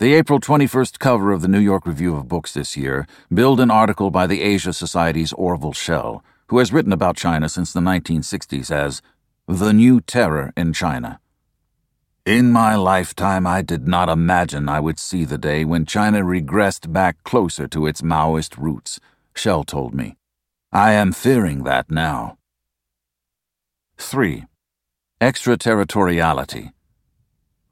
The 0.00 0.14
April 0.14 0.38
21st 0.38 1.00
cover 1.00 1.32
of 1.32 1.42
the 1.42 1.48
New 1.48 1.58
York 1.58 1.84
Review 1.84 2.14
of 2.14 2.28
Books 2.28 2.52
this 2.52 2.76
year 2.76 3.04
billed 3.34 3.58
an 3.58 3.68
article 3.68 4.12
by 4.12 4.28
the 4.28 4.42
Asia 4.42 4.72
Society's 4.72 5.32
Orville 5.32 5.72
Schell, 5.72 6.22
who 6.46 6.58
has 6.58 6.72
written 6.72 6.92
about 6.92 7.16
China 7.16 7.48
since 7.48 7.72
the 7.72 7.80
1960s 7.80 8.70
as 8.70 9.02
The 9.48 9.72
New 9.72 10.00
Terror 10.00 10.52
in 10.56 10.72
China. 10.72 11.18
In 12.24 12.52
my 12.52 12.76
lifetime, 12.76 13.44
I 13.44 13.60
did 13.60 13.88
not 13.88 14.08
imagine 14.08 14.68
I 14.68 14.78
would 14.78 15.00
see 15.00 15.24
the 15.24 15.36
day 15.36 15.64
when 15.64 15.84
China 15.84 16.22
regressed 16.22 16.92
back 16.92 17.24
closer 17.24 17.66
to 17.66 17.88
its 17.88 18.00
Maoist 18.00 18.56
roots, 18.56 19.00
Schell 19.34 19.64
told 19.64 19.94
me. 19.94 20.16
I 20.70 20.92
am 20.92 21.10
fearing 21.10 21.64
that 21.64 21.90
now. 21.90 22.38
3. 23.96 24.44
Extraterritoriality. 25.20 26.70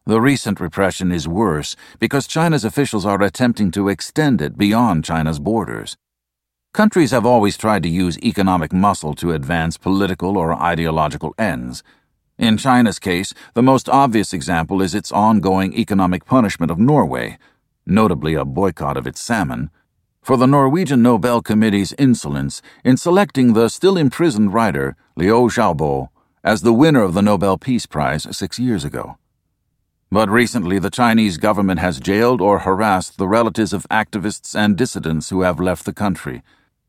The 0.08 0.20
recent 0.20 0.60
repression 0.60 1.10
is 1.10 1.26
worse 1.26 1.74
because 1.98 2.28
China's 2.28 2.64
officials 2.64 3.04
are 3.04 3.20
attempting 3.20 3.72
to 3.72 3.88
extend 3.88 4.40
it 4.40 4.56
beyond 4.56 5.04
China's 5.04 5.40
borders. 5.40 5.96
Countries 6.72 7.10
have 7.10 7.26
always 7.26 7.56
tried 7.56 7.82
to 7.82 7.88
use 7.88 8.16
economic 8.18 8.72
muscle 8.72 9.14
to 9.14 9.32
advance 9.32 9.76
political 9.76 10.38
or 10.38 10.54
ideological 10.54 11.34
ends. 11.36 11.82
In 12.38 12.56
China's 12.56 13.00
case, 13.00 13.34
the 13.54 13.64
most 13.64 13.88
obvious 13.88 14.32
example 14.32 14.80
is 14.80 14.94
its 14.94 15.10
ongoing 15.10 15.74
economic 15.74 16.24
punishment 16.24 16.70
of 16.70 16.78
Norway, 16.78 17.36
notably 17.84 18.34
a 18.34 18.44
boycott 18.44 18.96
of 18.96 19.08
its 19.08 19.20
salmon, 19.20 19.70
for 20.22 20.36
the 20.36 20.46
Norwegian 20.46 21.02
Nobel 21.02 21.42
Committee's 21.42 21.94
insolence 21.94 22.62
in 22.84 22.96
selecting 22.96 23.54
the 23.54 23.68
still 23.68 23.96
imprisoned 23.96 24.54
writer 24.54 24.94
Liu 25.16 25.48
Xiaobo 25.48 26.10
as 26.44 26.62
the 26.62 26.72
winner 26.72 27.02
of 27.02 27.14
the 27.14 27.22
Nobel 27.22 27.58
Peace 27.58 27.86
Prize 27.86 28.28
six 28.30 28.56
years 28.60 28.84
ago. 28.84 29.18
But 30.10 30.30
recently, 30.30 30.78
the 30.78 30.90
Chinese 30.90 31.36
government 31.36 31.80
has 31.80 31.98
jailed 31.98 32.40
or 32.40 32.60
harassed 32.60 33.18
the 33.18 33.26
relatives 33.26 33.72
of 33.72 33.88
activists 33.90 34.54
and 34.54 34.76
dissidents 34.76 35.30
who 35.30 35.40
have 35.40 35.58
left 35.58 35.84
the 35.84 35.92
country, 35.92 36.42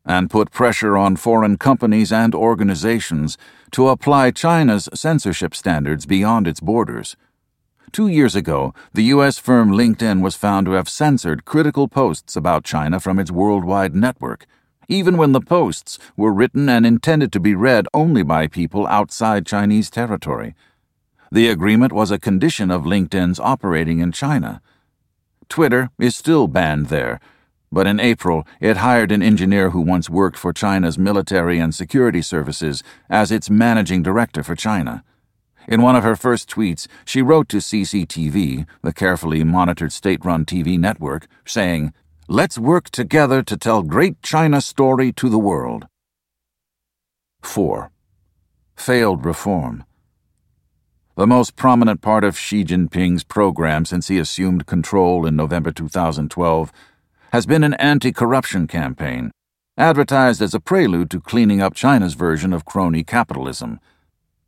and 0.06 0.30
put 0.30 0.52
pressure 0.52 0.96
on 0.96 1.16
foreign 1.16 1.58
companies 1.58 2.12
and 2.12 2.32
organizations 2.34 3.36
to 3.72 3.88
apply 3.88 4.30
China's 4.30 4.88
censorship 4.94 5.54
standards 5.54 6.06
beyond 6.06 6.46
its 6.46 6.60
borders. 6.60 7.16
Two 7.90 8.06
years 8.06 8.36
ago, 8.36 8.72
the 8.92 9.04
U.S. 9.04 9.38
firm 9.38 9.72
LinkedIn 9.72 10.22
was 10.22 10.36
found 10.36 10.66
to 10.66 10.72
have 10.72 10.88
censored 10.88 11.44
critical 11.44 11.88
posts 11.88 12.36
about 12.36 12.64
China 12.64 13.00
from 13.00 13.18
its 13.18 13.30
worldwide 13.32 13.94
network, 13.94 14.46
even 14.88 15.16
when 15.16 15.32
the 15.32 15.40
posts 15.40 15.98
were 16.16 16.32
written 16.32 16.68
and 16.68 16.86
intended 16.86 17.32
to 17.32 17.40
be 17.40 17.54
read 17.54 17.86
only 17.92 18.22
by 18.22 18.46
people 18.46 18.86
outside 18.86 19.44
Chinese 19.44 19.90
territory. 19.90 20.54
The 21.30 21.48
agreement 21.48 21.92
was 21.92 22.10
a 22.10 22.18
condition 22.18 22.70
of 22.70 22.84
LinkedIn's 22.84 23.38
operating 23.38 24.00
in 24.00 24.12
China. 24.12 24.62
Twitter 25.48 25.90
is 25.98 26.16
still 26.16 26.46
banned 26.48 26.86
there, 26.86 27.20
but 27.70 27.86
in 27.86 28.00
April 28.00 28.46
it 28.60 28.78
hired 28.78 29.12
an 29.12 29.22
engineer 29.22 29.70
who 29.70 29.80
once 29.80 30.08
worked 30.08 30.38
for 30.38 30.52
China's 30.52 30.98
military 30.98 31.58
and 31.58 31.74
security 31.74 32.22
services 32.22 32.82
as 33.10 33.30
its 33.30 33.50
managing 33.50 34.02
director 34.02 34.42
for 34.42 34.56
China. 34.56 35.04
In 35.66 35.82
one 35.82 35.96
of 35.96 36.02
her 36.02 36.16
first 36.16 36.48
tweets, 36.48 36.86
she 37.04 37.20
wrote 37.20 37.48
to 37.50 37.58
CCTV, 37.58 38.66
the 38.82 38.92
carefully 38.92 39.44
monitored 39.44 39.92
state 39.92 40.24
run 40.24 40.46
TV 40.46 40.78
network, 40.78 41.26
saying, 41.44 41.92
Let's 42.26 42.58
work 42.58 42.88
together 42.88 43.42
to 43.42 43.56
tell 43.56 43.82
great 43.82 44.22
China 44.22 44.62
story 44.62 45.12
to 45.12 45.28
the 45.28 45.38
world. 45.38 45.86
4. 47.42 47.90
Failed 48.76 49.26
reform. 49.26 49.84
The 51.18 51.26
most 51.26 51.56
prominent 51.56 52.00
part 52.00 52.22
of 52.22 52.38
Xi 52.38 52.62
Jinping's 52.62 53.24
program 53.24 53.84
since 53.84 54.06
he 54.06 54.20
assumed 54.20 54.66
control 54.66 55.26
in 55.26 55.34
November 55.34 55.72
2012 55.72 56.70
has 57.32 57.44
been 57.44 57.64
an 57.64 57.74
anti 57.74 58.12
corruption 58.12 58.68
campaign, 58.68 59.32
advertised 59.76 60.40
as 60.40 60.54
a 60.54 60.60
prelude 60.60 61.10
to 61.10 61.20
cleaning 61.20 61.60
up 61.60 61.74
China's 61.74 62.14
version 62.14 62.52
of 62.52 62.64
crony 62.64 63.02
capitalism. 63.02 63.80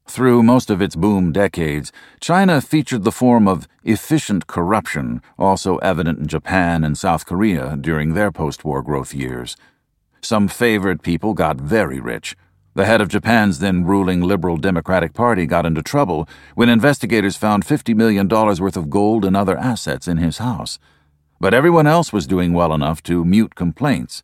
Through 0.07 0.45
most 0.45 0.71
of 0.71 0.81
its 0.81 0.95
boom 0.95 1.33
decades, 1.33 1.91
China 2.21 2.61
featured 2.61 3.03
the 3.03 3.11
form 3.11 3.49
of 3.49 3.67
efficient 3.83 4.47
corruption, 4.47 5.23
also 5.41 5.79
evident 5.79 6.21
in 6.21 6.29
Japan 6.29 6.85
and 6.85 6.97
South 6.97 7.27
Korea 7.27 7.77
during 7.81 8.15
their 8.15 8.31
post 8.31 8.65
war 8.65 8.81
growth 8.81 9.13
years. 9.13 9.57
Some 10.23 10.47
favored 10.47 11.03
people 11.03 11.35
got 11.35 11.57
very 11.57 11.99
rich 11.99 12.37
the 12.75 12.87
head 12.87 13.01
of 13.01 13.09
Japan's 13.09 13.59
then 13.59 13.85
ruling 13.85 14.21
Liberal 14.21 14.57
Democratic 14.57 15.13
Party 15.13 15.47
got 15.47 15.67
into 15.67 15.83
trouble 15.83 16.29
when 16.55 16.69
investigators 16.69 17.37
found 17.37 17.67
$50 17.67 17.97
million 17.97 18.29
worth 18.29 18.77
of 18.77 18.91
gold 18.91 19.25
and 19.25 19.37
other 19.37 19.59
assets 19.59 20.07
in 20.07 20.19
his 20.19 20.39
house. 20.39 20.79
But 21.41 21.55
everyone 21.55 21.87
else 21.87 22.13
was 22.13 22.27
doing 22.27 22.53
well 22.53 22.73
enough 22.73 23.03
to 23.05 23.25
mute 23.25 23.55
complaints. 23.55 24.23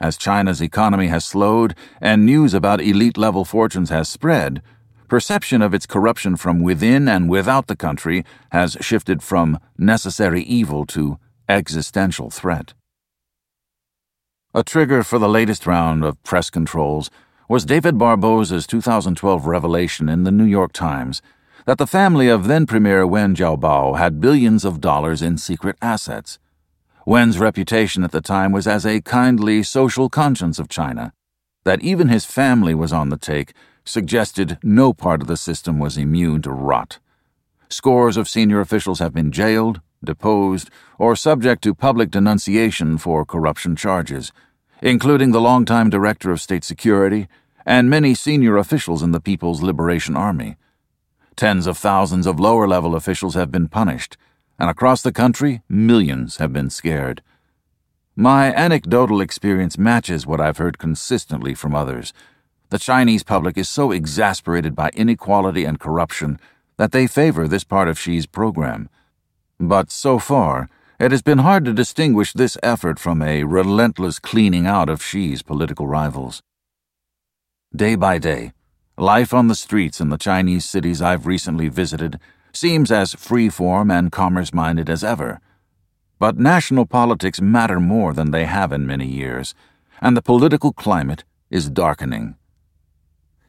As 0.00 0.16
China's 0.16 0.62
economy 0.62 1.08
has 1.08 1.24
slowed 1.24 1.74
and 2.00 2.24
news 2.24 2.54
about 2.54 2.80
elite 2.80 3.18
level 3.18 3.44
fortunes 3.44 3.90
has 3.90 4.08
spread, 4.08 4.62
perception 5.08 5.60
of 5.60 5.74
its 5.74 5.86
corruption 5.86 6.36
from 6.36 6.62
within 6.62 7.08
and 7.08 7.28
without 7.28 7.66
the 7.66 7.76
country 7.76 8.24
has 8.52 8.78
shifted 8.80 9.22
from 9.22 9.58
necessary 9.76 10.42
evil 10.42 10.86
to 10.86 11.18
existential 11.48 12.30
threat. 12.30 12.72
A 14.54 14.62
trigger 14.62 15.02
for 15.02 15.18
the 15.18 15.28
latest 15.28 15.66
round 15.66 16.04
of 16.04 16.22
press 16.22 16.48
controls 16.48 17.10
was 17.50 17.64
David 17.64 17.98
Barboza's 17.98 18.64
2012 18.64 19.44
revelation 19.44 20.08
in 20.08 20.22
the 20.22 20.30
New 20.30 20.44
York 20.44 20.72
Times 20.72 21.20
that 21.66 21.78
the 21.78 21.86
family 21.86 22.28
of 22.28 22.46
then 22.46 22.64
Premier 22.64 23.04
Wen 23.04 23.34
Jiabao 23.34 23.98
had 23.98 24.20
billions 24.20 24.64
of 24.64 24.80
dollars 24.80 25.20
in 25.20 25.36
secret 25.36 25.74
assets. 25.82 26.38
Wen's 27.04 27.40
reputation 27.40 28.04
at 28.04 28.12
the 28.12 28.20
time 28.20 28.52
was 28.52 28.68
as 28.68 28.86
a 28.86 29.00
kindly 29.00 29.64
social 29.64 30.08
conscience 30.08 30.60
of 30.60 30.68
China. 30.68 31.12
That 31.64 31.82
even 31.82 32.06
his 32.06 32.24
family 32.24 32.72
was 32.72 32.92
on 32.92 33.08
the 33.08 33.16
take 33.16 33.52
suggested 33.84 34.56
no 34.62 34.92
part 34.92 35.20
of 35.20 35.26
the 35.26 35.36
system 35.36 35.80
was 35.80 35.98
immune 35.98 36.42
to 36.42 36.52
rot. 36.52 37.00
Scores 37.68 38.16
of 38.16 38.28
senior 38.28 38.60
officials 38.60 39.00
have 39.00 39.12
been 39.12 39.32
jailed, 39.32 39.80
deposed, 40.04 40.70
or 41.00 41.16
subject 41.16 41.64
to 41.64 41.74
public 41.74 42.12
denunciation 42.12 42.96
for 42.96 43.24
corruption 43.24 43.74
charges 43.74 44.30
including 44.82 45.30
the 45.32 45.40
longtime 45.40 45.90
Director 45.90 46.30
of 46.30 46.40
State 46.40 46.64
Security 46.64 47.28
and 47.66 47.90
many 47.90 48.14
senior 48.14 48.56
officials 48.56 49.02
in 49.02 49.12
the 49.12 49.20
People's 49.20 49.62
Liberation 49.62 50.16
Army. 50.16 50.56
Tens 51.36 51.66
of 51.66 51.78
thousands 51.78 52.26
of 52.26 52.40
lower 52.40 52.66
level 52.66 52.94
officials 52.94 53.34
have 53.34 53.50
been 53.50 53.68
punished, 53.68 54.16
and 54.58 54.68
across 54.68 55.02
the 55.02 55.12
country, 55.12 55.62
millions 55.68 56.36
have 56.36 56.52
been 56.52 56.70
scared. 56.70 57.22
My 58.14 58.52
anecdotal 58.52 59.20
experience 59.20 59.78
matches 59.78 60.26
what 60.26 60.40
I've 60.40 60.58
heard 60.58 60.78
consistently 60.78 61.54
from 61.54 61.74
others. 61.74 62.12
The 62.68 62.78
Chinese 62.78 63.22
public 63.22 63.56
is 63.56 63.68
so 63.68 63.90
exasperated 63.90 64.74
by 64.74 64.90
inequality 64.94 65.64
and 65.64 65.80
corruption 65.80 66.38
that 66.76 66.92
they 66.92 67.06
favor 67.06 67.48
this 67.48 67.64
part 67.64 67.88
of 67.88 67.98
Xi's 67.98 68.26
program. 68.26 68.88
But 69.58 69.90
so 69.90 70.18
far, 70.18 70.68
it 70.98 71.10
has 71.12 71.22
been 71.22 71.38
hard 71.38 71.64
to 71.64 71.72
distinguish 71.72 72.32
this 72.32 72.58
effort 72.62 72.98
from 72.98 73.22
a 73.22 73.44
relentless 73.44 74.18
cleaning 74.18 74.66
out 74.66 74.90
of 74.90 75.02
Xi's 75.02 75.42
political 75.42 75.86
rivals. 75.86 76.42
Day 77.74 77.94
by 77.94 78.18
day, 78.18 78.52
life 78.98 79.32
on 79.32 79.46
the 79.46 79.54
streets 79.54 80.00
in 80.00 80.08
the 80.08 80.18
Chinese 80.18 80.64
cities 80.64 81.00
I've 81.00 81.24
recently 81.24 81.68
visited 81.68 82.18
seems 82.52 82.90
as 82.90 83.14
free-form 83.14 83.92
and 83.92 84.10
commerce-minded 84.10 84.90
as 84.90 85.04
ever. 85.04 85.40
But 86.18 86.36
national 86.36 86.86
politics 86.86 87.40
matter 87.40 87.78
more 87.78 88.12
than 88.12 88.32
they 88.32 88.46
have 88.46 88.72
in 88.72 88.88
many 88.88 89.06
years, 89.06 89.54
and 90.00 90.16
the 90.16 90.20
political 90.20 90.72
climate 90.72 91.22
is 91.48 91.70
darkening. 91.70 92.34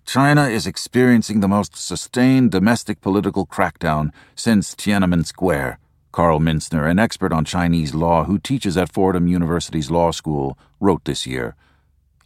China 0.05 0.47
is 0.47 0.67
experiencing 0.67 1.39
the 1.39 1.47
most 1.47 1.75
sustained 1.75 2.51
domestic 2.51 3.01
political 3.01 3.47
crackdown 3.47 4.11
since 4.35 4.75
Tiananmen 4.75 5.25
Square 5.25 5.79
Carl 6.11 6.39
Minzner, 6.39 6.87
an 6.87 6.99
expert 6.99 7.33
on 7.33 7.43
Chinese 7.43 7.95
law 7.95 8.25
who 8.25 8.37
teaches 8.37 8.77
at 8.77 8.93
Fordham 8.93 9.27
University's 9.27 9.89
law 9.89 10.11
school, 10.11 10.59
wrote 10.79 11.05
this 11.05 11.25
year. 11.25 11.55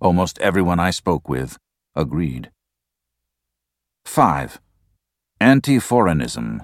Almost 0.02 0.40
everyone 0.40 0.80
I 0.80 0.92
spoke 0.92 1.30
with 1.30 1.58
agreed. 1.96 2.52
5. 4.06 4.60
Anti 5.40 5.80
foreignism. 5.80 6.64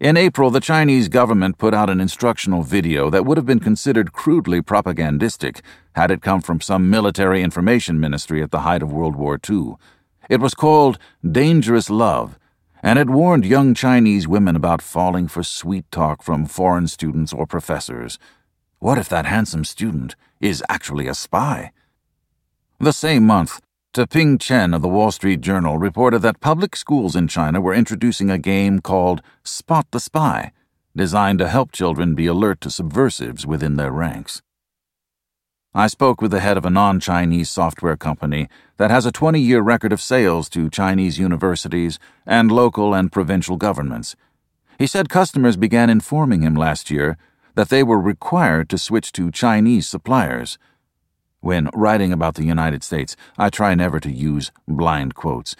In 0.00 0.16
April, 0.16 0.50
the 0.50 0.60
Chinese 0.60 1.08
government 1.08 1.58
put 1.58 1.74
out 1.74 1.90
an 1.90 2.00
instructional 2.00 2.62
video 2.62 3.10
that 3.10 3.24
would 3.24 3.36
have 3.36 3.46
been 3.46 3.58
considered 3.58 4.12
crudely 4.12 4.62
propagandistic 4.62 5.60
had 5.96 6.12
it 6.12 6.22
come 6.22 6.40
from 6.40 6.60
some 6.60 6.88
military 6.88 7.42
information 7.42 7.98
ministry 7.98 8.40
at 8.40 8.52
the 8.52 8.60
height 8.60 8.82
of 8.82 8.92
World 8.92 9.16
War 9.16 9.40
II. 9.50 9.74
It 10.30 10.40
was 10.40 10.54
called 10.54 10.98
Dangerous 11.28 11.90
Love, 11.90 12.38
and 12.80 12.98
it 12.98 13.10
warned 13.10 13.44
young 13.44 13.74
Chinese 13.74 14.28
women 14.28 14.54
about 14.54 14.82
falling 14.82 15.26
for 15.26 15.42
sweet 15.42 15.90
talk 15.90 16.22
from 16.22 16.46
foreign 16.46 16.86
students 16.86 17.32
or 17.32 17.46
professors. 17.46 18.18
What 18.78 18.98
if 18.98 19.08
that 19.08 19.26
handsome 19.26 19.64
student 19.64 20.14
is 20.40 20.62
actually 20.68 21.08
a 21.08 21.14
spy? 21.14 21.72
The 22.78 22.92
same 22.92 23.26
month, 23.26 23.60
Ping 24.06 24.38
Chen 24.38 24.74
of 24.74 24.82
the 24.82 24.88
Wall 24.88 25.10
Street 25.10 25.40
Journal 25.40 25.78
reported 25.78 26.20
that 26.20 26.40
public 26.40 26.76
schools 26.76 27.16
in 27.16 27.26
China 27.26 27.60
were 27.60 27.74
introducing 27.74 28.30
a 28.30 28.38
game 28.38 28.80
called 28.80 29.22
Spot 29.42 29.86
the 29.90 29.98
Spy, 29.98 30.52
designed 30.94 31.38
to 31.40 31.48
help 31.48 31.72
children 31.72 32.14
be 32.14 32.26
alert 32.26 32.60
to 32.60 32.70
subversives 32.70 33.46
within 33.46 33.76
their 33.76 33.90
ranks. 33.90 34.42
I 35.74 35.86
spoke 35.86 36.22
with 36.22 36.30
the 36.30 36.40
head 36.40 36.56
of 36.56 36.64
a 36.64 36.70
non 36.70 37.00
Chinese 37.00 37.50
software 37.50 37.96
company 37.96 38.48
that 38.76 38.90
has 38.90 39.04
a 39.04 39.12
20 39.12 39.40
year 39.40 39.60
record 39.60 39.92
of 39.92 40.00
sales 40.00 40.48
to 40.50 40.70
Chinese 40.70 41.18
universities 41.18 41.98
and 42.24 42.52
local 42.52 42.94
and 42.94 43.10
provincial 43.10 43.56
governments. 43.56 44.16
He 44.78 44.86
said 44.86 45.08
customers 45.08 45.56
began 45.56 45.90
informing 45.90 46.42
him 46.42 46.54
last 46.54 46.90
year 46.90 47.18
that 47.54 47.68
they 47.68 47.82
were 47.82 48.00
required 48.00 48.68
to 48.70 48.78
switch 48.78 49.12
to 49.12 49.30
Chinese 49.30 49.88
suppliers 49.88 50.56
when 51.40 51.70
writing 51.74 52.12
about 52.12 52.34
the 52.34 52.44
United 52.44 52.82
States, 52.82 53.16
I 53.36 53.50
try 53.50 53.74
never 53.74 54.00
to 54.00 54.10
use 54.10 54.50
blind 54.66 55.14
quotes. 55.14 55.54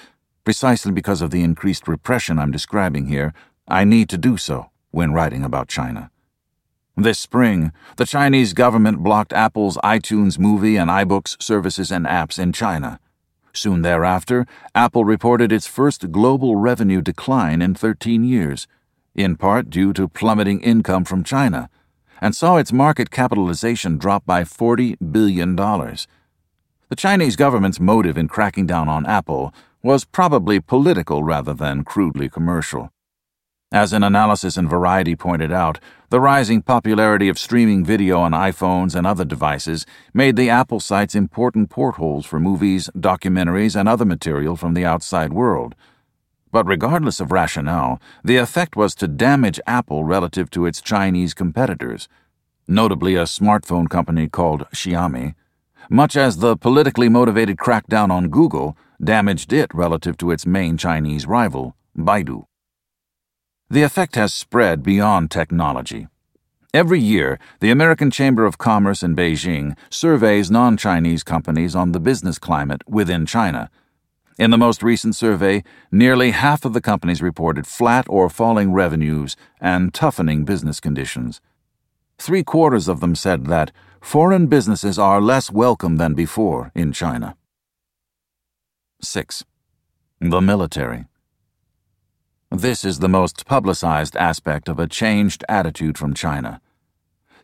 Precisely 0.45 0.93
because 0.93 1.23
of 1.23 1.31
the 1.31 1.43
increased 1.43 1.87
repression 1.87 2.39
I'm 2.39 2.51
describing 2.51 3.07
here, 3.07 3.33
I 3.69 3.85
need 3.85 4.09
to 4.11 4.19
do 4.19 4.37
so 4.37 4.71
when 4.91 5.13
writing 5.13 5.45
about 5.45 5.69
China. 5.69 6.11
This 6.97 7.19
spring, 7.19 7.73
the 7.97 8.07
Chinese 8.07 8.53
government 8.55 9.05
blocked 9.05 9.33
Apple's 9.33 9.77
iTunes 9.85 10.39
movie 10.39 10.77
and 10.77 10.91
iBooks 10.91 11.41
services 11.41 11.93
and 11.93 12.07
apps 12.07 12.39
in 12.39 12.53
China. 12.53 12.99
Soon 13.53 13.83
thereafter, 13.83 14.47
Apple 14.75 15.05
reported 15.05 15.53
its 15.53 15.67
first 15.67 16.11
global 16.11 16.57
revenue 16.57 17.01
decline 17.01 17.63
in 17.63 17.75
13 17.75 18.25
years, 18.25 18.67
in 19.15 19.37
part 19.37 19.71
due 19.71 19.93
to 19.93 20.09
plummeting 20.09 20.61
income 20.61 21.05
from 21.05 21.23
China 21.23 21.71
and 22.21 22.35
saw 22.35 22.57
its 22.57 22.73
market 22.73 23.11
capitalization 23.11 23.99
drop 23.99 24.25
by 24.27 24.43
$40 24.43 24.97
billion. 25.13 25.57
The 25.57 26.97
Chinese 26.97 27.37
government's 27.37 27.81
motive 27.81 28.17
in 28.17 28.29
cracking 28.29 28.67
down 28.67 28.89
on 28.89 29.07
Apple 29.07 29.53
was 29.83 30.05
probably 30.05 30.61
political 30.61 31.23
rather 31.23 31.55
than 31.55 31.85
crudely 31.85 32.29
commercial. 32.29 32.91
As 33.71 33.93
an 33.93 34.03
analysis 34.03 34.57
in 34.57 34.67
Variety 34.67 35.15
pointed 35.15 35.53
out, 35.53 35.79
the 36.09 36.21
rising 36.21 36.63
popularity 36.63 37.29
of 37.29 37.39
streaming 37.39 37.85
video 37.85 38.19
on 38.19 38.33
iPhones 38.33 38.95
and 38.95 39.07
other 39.07 39.27
devices 39.27 39.85
made 40.15 40.37
the 40.37 40.49
Apple 40.49 40.81
sites 40.81 41.15
important 41.15 41.69
portholes 41.69 42.25
for 42.25 42.41
movies, 42.41 42.89
documentaries, 42.97 43.79
and 43.79 43.87
other 43.87 44.07
material 44.07 44.57
from 44.57 44.73
the 44.73 44.87
outside 44.87 45.35
world. 45.35 45.75
But 46.51 46.67
regardless 46.67 47.21
of 47.21 47.33
rationale, 47.33 48.01
the 48.25 48.37
effect 48.37 48.77
was 48.77 48.95
to 48.97 49.09
damage 49.09 49.61
Apple 49.67 50.05
relative 50.05 50.51
to 50.51 50.67
its 50.67 50.81
Chinese 50.81 51.35
competitors, 51.35 52.09
notably 52.67 53.15
a 53.15 53.25
smartphone 53.25 53.89
company 53.89 54.29
called 54.29 54.67
Xiaomi, 54.73 55.35
much 55.91 56.17
as 56.17 56.39
the 56.39 56.57
politically 56.57 57.09
motivated 57.09 57.57
crackdown 57.57 58.11
on 58.11 58.29
Google 58.29 58.77
damaged 59.03 59.53
it 59.53 59.73
relative 59.75 60.17
to 60.19 60.31
its 60.31 60.47
main 60.47 60.77
Chinese 60.77 61.27
rival, 61.27 61.77
Baidu. 61.97 62.45
The 63.71 63.83
effect 63.83 64.15
has 64.17 64.33
spread 64.33 64.83
beyond 64.83 65.31
technology. 65.31 66.09
Every 66.75 67.01
year, 67.01 67.39
the 67.61 67.71
American 67.71 68.11
Chamber 68.11 68.45
of 68.45 68.59
Commerce 68.59 69.03
in 69.03 69.17
Beijing 69.17 69.77
surveys 69.91 70.51
non 70.51 70.77
Chinese 70.77 71.23
companies 71.23 71.75
on 71.75 71.93
the 71.93 72.01
business 72.01 72.39
climate 72.39 72.83
within 72.87 73.25
China 73.27 73.71
in 74.39 74.53
the 74.53 74.59
most 74.59 74.83
recent 74.83 75.17
survey, 75.17 75.65
nearly 75.91 76.31
half 76.31 76.65
of 76.65 76.73
the 76.73 76.81
companies 76.81 77.21
reported 77.21 77.67
flat 77.67 78.07
or 78.09 78.31
falling 78.31 78.73
revenues 78.73 79.37
and 79.61 79.93
toughening 79.93 80.45
business 80.45 80.79
conditions. 80.79 81.41
Three 82.19 82.45
quarters 82.45 82.89
of 82.89 83.01
them 83.01 83.15
said 83.15 83.47
that 83.47 83.73
foreign 84.01 84.47
businesses 84.47 84.99
are 84.99 85.21
less 85.21 85.51
welcome 85.51 85.97
than 85.97 86.15
before 86.15 86.71
in 86.75 86.93
China. 86.93 87.37
6. 89.03 89.45
The 90.21 90.41
military. 90.41 91.07
This 92.51 92.85
is 92.85 93.01
the 93.01 93.09
most 93.09 93.45
publicized 93.45 94.17
aspect 94.17 94.69
of 94.69 94.79
a 94.79 94.87
changed 94.87 95.45
attitude 95.49 95.99
from 95.99 96.15
China. 96.15 96.61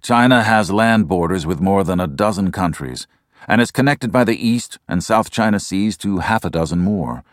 China 0.01 0.43
has 0.43 0.71
land 0.71 1.09
borders 1.09 1.47
with 1.47 1.61
more 1.61 1.85
than 1.85 2.01
a 2.01 2.07
dozen 2.07 2.53
countries 2.53 3.07
and 3.49 3.61
is 3.61 3.71
connected 3.71 4.11
by 4.11 4.25
the 4.25 4.37
East 4.37 4.79
and 4.89 5.03
South 5.03 5.31
China 5.31 5.61
Seas 5.61 5.97
to 5.99 6.19
half 6.19 6.45
a 6.45 6.51
dozen 6.51 6.81
more. 6.81 7.25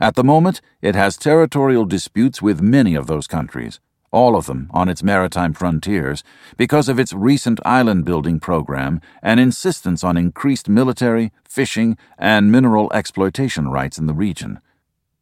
At 0.00 0.14
the 0.14 0.24
moment, 0.24 0.60
it 0.80 0.94
has 0.94 1.16
territorial 1.16 1.84
disputes 1.84 2.40
with 2.40 2.62
many 2.62 2.94
of 2.94 3.06
those 3.06 3.26
countries, 3.26 3.80
all 4.10 4.36
of 4.36 4.46
them 4.46 4.70
on 4.72 4.88
its 4.88 5.02
maritime 5.02 5.52
frontiers, 5.52 6.22
because 6.56 6.88
of 6.88 6.98
its 6.98 7.12
recent 7.12 7.58
island 7.64 8.04
building 8.04 8.38
program 8.38 9.00
and 9.22 9.40
insistence 9.40 10.04
on 10.04 10.16
increased 10.16 10.68
military, 10.68 11.32
fishing, 11.44 11.96
and 12.16 12.52
mineral 12.52 12.90
exploitation 12.94 13.68
rights 13.68 13.98
in 13.98 14.06
the 14.06 14.14
region. 14.14 14.60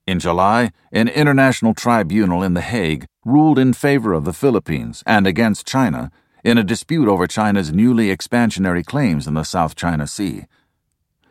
In 0.07 0.21
July, 0.21 0.71
an 0.93 1.09
international 1.09 1.75
tribunal 1.75 2.43
in 2.43 2.55
The 2.55 2.61
Hague 2.61 3.07
ruled 3.25 3.59
in 3.59 3.73
favor 3.73 4.13
of 4.13 4.25
the 4.25 4.33
Philippines 4.33 5.03
and 5.05 5.27
against 5.27 5.67
China 5.67 6.13
in 6.47 6.57
a 6.57 6.63
dispute 6.63 7.09
over 7.09 7.27
China's 7.27 7.73
newly 7.73 8.17
expansionary 8.17 8.87
claims 8.87 9.27
in 9.27 9.35
the 9.35 9.43
South 9.43 9.75
China 9.75 10.07
Sea. 10.07 10.45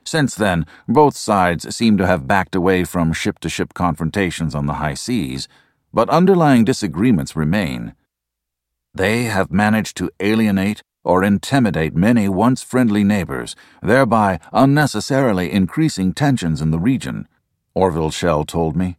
Since 0.03 0.35
then, 0.35 0.65
both 0.89 1.15
sides 1.15 1.73
seem 1.73 1.97
to 1.97 2.05
have 2.05 2.27
backed 2.27 2.53
away 2.53 2.83
from 2.83 3.13
ship 3.13 3.39
to 3.39 3.47
ship 3.47 3.73
confrontations 3.73 4.53
on 4.53 4.65
the 4.65 4.73
high 4.73 4.93
seas, 4.93 5.47
but 5.93 6.09
underlying 6.09 6.65
disagreements 6.65 7.33
remain. 7.33 7.95
They 8.93 9.23
have 9.23 9.53
managed 9.53 9.95
to 9.97 10.11
alienate 10.19 10.83
or 11.05 11.23
intimidate 11.23 11.95
many 11.95 12.27
once 12.27 12.61
friendly 12.61 13.05
neighbors, 13.05 13.55
thereby 13.81 14.41
unnecessarily 14.51 15.49
increasing 15.49 16.11
tensions 16.11 16.59
in 16.59 16.71
the 16.71 16.79
region, 16.79 17.25
Orville 17.73 18.11
Schell 18.11 18.43
told 18.43 18.75
me. 18.75 18.97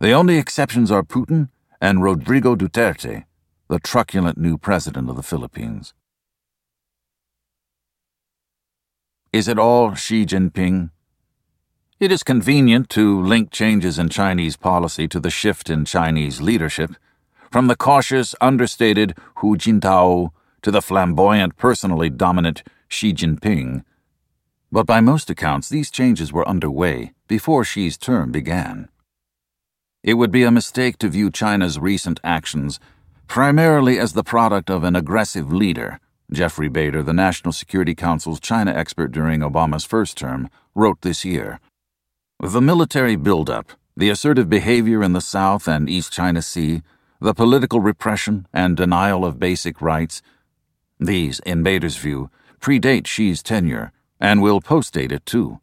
The 0.00 0.10
only 0.10 0.38
exceptions 0.38 0.90
are 0.90 1.04
Putin 1.04 1.50
and 1.80 2.02
Rodrigo 2.02 2.56
Duterte 2.56 3.25
the 3.68 3.80
truculent 3.80 4.38
new 4.38 4.56
president 4.56 5.10
of 5.10 5.16
the 5.16 5.22
Philippines. 5.22 5.92
Is 9.32 9.48
it 9.48 9.58
all 9.58 9.94
Xi 9.94 10.24
Jinping? 10.24 10.90
It 11.98 12.12
is 12.12 12.22
convenient 12.22 12.88
to 12.90 13.20
link 13.20 13.50
changes 13.50 13.98
in 13.98 14.08
Chinese 14.08 14.56
policy 14.56 15.08
to 15.08 15.18
the 15.18 15.30
shift 15.30 15.68
in 15.68 15.84
Chinese 15.84 16.40
leadership, 16.40 16.92
from 17.50 17.66
the 17.66 17.76
cautious, 17.76 18.34
understated 18.40 19.16
Hu 19.36 19.56
Jintao 19.56 20.30
to 20.62 20.70
the 20.70 20.82
flamboyant, 20.82 21.56
personally 21.56 22.10
dominant 22.10 22.62
Xi 22.88 23.12
Jinping. 23.12 23.82
But 24.70 24.86
by 24.86 25.00
most 25.00 25.30
accounts, 25.30 25.68
these 25.68 25.90
changes 25.90 26.32
were 26.32 26.48
underway 26.48 27.12
before 27.28 27.64
Xi's 27.64 27.96
term 27.96 28.30
began. 28.30 28.88
It 30.02 30.14
would 30.14 30.30
be 30.30 30.44
a 30.44 30.50
mistake 30.50 30.98
to 30.98 31.08
view 31.08 31.30
China's 31.30 31.78
recent 31.78 32.20
actions 32.22 32.78
primarily 33.26 33.98
as 33.98 34.12
the 34.12 34.24
product 34.24 34.70
of 34.70 34.84
an 34.84 34.96
aggressive 34.96 35.52
leader. 35.52 36.00
Jeffrey 36.32 36.68
Bader, 36.68 37.02
the 37.02 37.12
National 37.12 37.52
Security 37.52 37.94
Council's 37.94 38.40
China 38.40 38.72
expert 38.72 39.12
during 39.12 39.40
Obama's 39.40 39.84
first 39.84 40.16
term, 40.16 40.48
wrote 40.74 41.02
this 41.02 41.24
year. 41.24 41.60
The 42.40 42.60
military 42.60 43.16
buildup, 43.16 43.72
the 43.96 44.10
assertive 44.10 44.50
behavior 44.50 45.02
in 45.02 45.12
the 45.12 45.20
South 45.20 45.68
and 45.68 45.88
East 45.88 46.12
China 46.12 46.42
Sea, 46.42 46.82
the 47.20 47.34
political 47.34 47.80
repression 47.80 48.46
and 48.52 48.76
denial 48.76 49.24
of 49.24 49.38
basic 49.38 49.80
rights, 49.80 50.20
these, 50.98 51.40
in 51.40 51.62
Bader's 51.62 51.96
view, 51.96 52.30
predate 52.60 53.06
Xi's 53.06 53.42
tenure 53.42 53.92
and 54.18 54.42
will 54.42 54.60
postdate 54.60 55.12
it 55.12 55.26
too. 55.26 55.60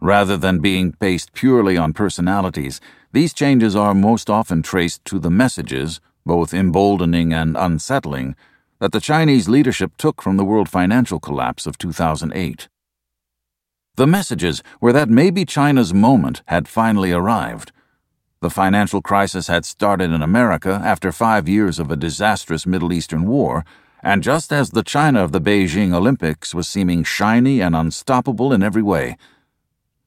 Rather 0.00 0.36
than 0.36 0.60
being 0.60 0.90
based 0.90 1.32
purely 1.32 1.76
on 1.76 1.92
personalities, 1.92 2.80
these 3.12 3.32
changes 3.32 3.74
are 3.74 3.94
most 3.94 4.28
often 4.28 4.62
traced 4.62 5.04
to 5.06 5.18
the 5.18 5.30
messages 5.30 6.00
both 6.24 6.54
emboldening 6.54 7.32
and 7.32 7.56
unsettling, 7.56 8.36
that 8.80 8.92
the 8.92 9.00
Chinese 9.00 9.48
leadership 9.48 9.96
took 9.96 10.20
from 10.20 10.36
the 10.36 10.44
world 10.44 10.68
financial 10.68 11.20
collapse 11.20 11.66
of 11.66 11.78
2008. 11.78 12.68
The 13.96 14.06
messages 14.06 14.62
were 14.80 14.92
that 14.92 15.08
maybe 15.08 15.44
China's 15.44 15.94
moment 15.94 16.42
had 16.46 16.66
finally 16.66 17.12
arrived. 17.12 17.70
The 18.40 18.50
financial 18.50 19.00
crisis 19.00 19.46
had 19.46 19.64
started 19.64 20.10
in 20.10 20.20
America 20.20 20.80
after 20.84 21.12
five 21.12 21.48
years 21.48 21.78
of 21.78 21.90
a 21.90 21.96
disastrous 21.96 22.66
Middle 22.66 22.92
Eastern 22.92 23.26
war, 23.26 23.64
and 24.02 24.22
just 24.22 24.52
as 24.52 24.70
the 24.70 24.82
China 24.82 25.22
of 25.22 25.32
the 25.32 25.40
Beijing 25.40 25.94
Olympics 25.94 26.54
was 26.54 26.68
seeming 26.68 27.04
shiny 27.04 27.62
and 27.62 27.74
unstoppable 27.74 28.52
in 28.52 28.62
every 28.62 28.82
way. 28.82 29.16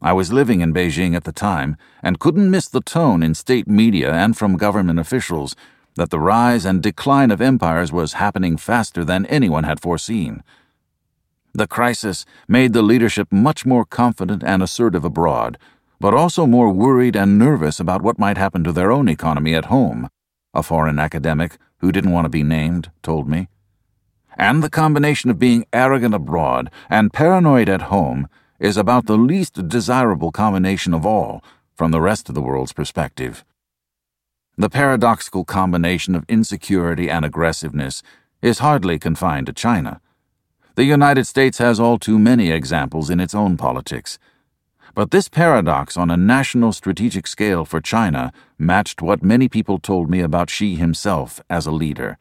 I 0.02 0.14
was 0.14 0.32
living 0.32 0.62
in 0.62 0.74
Beijing 0.74 1.16
at 1.16 1.24
the 1.24 1.32
time 1.32 1.78
and 2.04 2.20
couldn't 2.20 2.52
miss 2.52 2.68
the 2.68 2.82
tone 2.82 3.24
in 3.24 3.34
state 3.34 3.68
media 3.68 4.14
and 4.14 4.38
from 4.38 4.58
government 4.58 5.00
officials 5.00 5.56
that 5.98 6.12
the 6.12 6.20
rise 6.20 6.64
and 6.64 6.82
decline 6.82 7.32
of 7.32 7.42
empires 7.42 7.92
was 7.92 8.14
happening 8.14 8.56
faster 8.56 9.04
than 9.04 9.26
anyone 9.26 9.66
had 9.66 9.82
foreseen. 9.82 10.44
The 11.54 11.68
crisis 11.68 12.26
made 12.48 12.74
the 12.74 12.82
leadership 12.82 13.28
much 13.32 13.66
more 13.66 13.84
confident 13.84 14.44
and 14.44 14.64
assertive 14.64 15.04
abroad, 15.04 15.58
but 16.00 16.14
also 16.14 16.46
more 16.46 16.72
worried 16.72 17.16
and 17.16 17.40
nervous 17.40 17.80
about 17.80 18.04
what 18.04 18.20
might 18.20 18.38
happen 18.38 18.64
to 18.64 18.72
their 18.72 18.92
own 18.92 19.10
economy 19.10 19.56
at 19.56 19.66
home, 19.66 20.10
a 20.54 20.62
foreign 20.62 21.00
academic 21.00 21.58
who 21.80 21.92
didn't 21.92 22.12
want 22.12 22.26
to 22.26 22.30
be 22.30 22.44
named 22.44 22.92
told 23.02 23.28
me. 23.28 23.48
And 24.38 24.64
the 24.64 24.70
combination 24.70 25.32
of 25.32 25.40
being 25.40 25.66
arrogant 25.74 26.14
abroad 26.14 26.70
and 26.90 27.12
paranoid 27.12 27.70
at 27.70 27.84
home 27.84 28.28
is 28.60 28.78
about 28.78 29.08
the 29.08 29.18
least 29.18 29.68
desirable 29.68 30.32
combination 30.32 30.94
of 30.94 31.06
all 31.06 31.44
from 31.76 31.90
the 31.92 32.02
rest 32.02 32.30
of 32.30 32.36
the 32.36 32.42
world's 32.42 32.74
perspective. 32.74 33.44
The 34.60 34.72
paradoxical 34.72 35.46
combination 35.46 36.16
of 36.16 36.26
insecurity 36.28 37.12
and 37.12 37.24
aggressiveness 37.24 38.02
is 38.42 38.58
hardly 38.58 38.98
confined 38.98 39.46
to 39.46 39.54
China. 39.54 40.02
The 40.74 40.84
United 40.84 41.26
States 41.26 41.60
has 41.60 41.80
all 41.80 42.00
too 42.00 42.18
many 42.18 42.50
examples 42.50 43.12
in 43.12 43.20
its 43.20 43.36
own 43.36 43.58
politics. 43.58 44.18
But 44.96 45.12
this 45.12 45.30
paradox 45.30 45.96
on 45.96 46.10
a 46.10 46.18
national 46.18 46.74
strategic 46.74 47.28
scale 47.28 47.66
for 47.66 47.80
China 47.80 48.34
matched 48.58 49.00
what 49.00 49.22
many 49.22 49.48
people 49.48 49.78
told 49.78 50.10
me 50.10 50.22
about 50.22 50.50
Xi 50.50 50.74
himself 50.74 51.40
as 51.52 51.68
a 51.68 51.72
leader. 51.72 52.18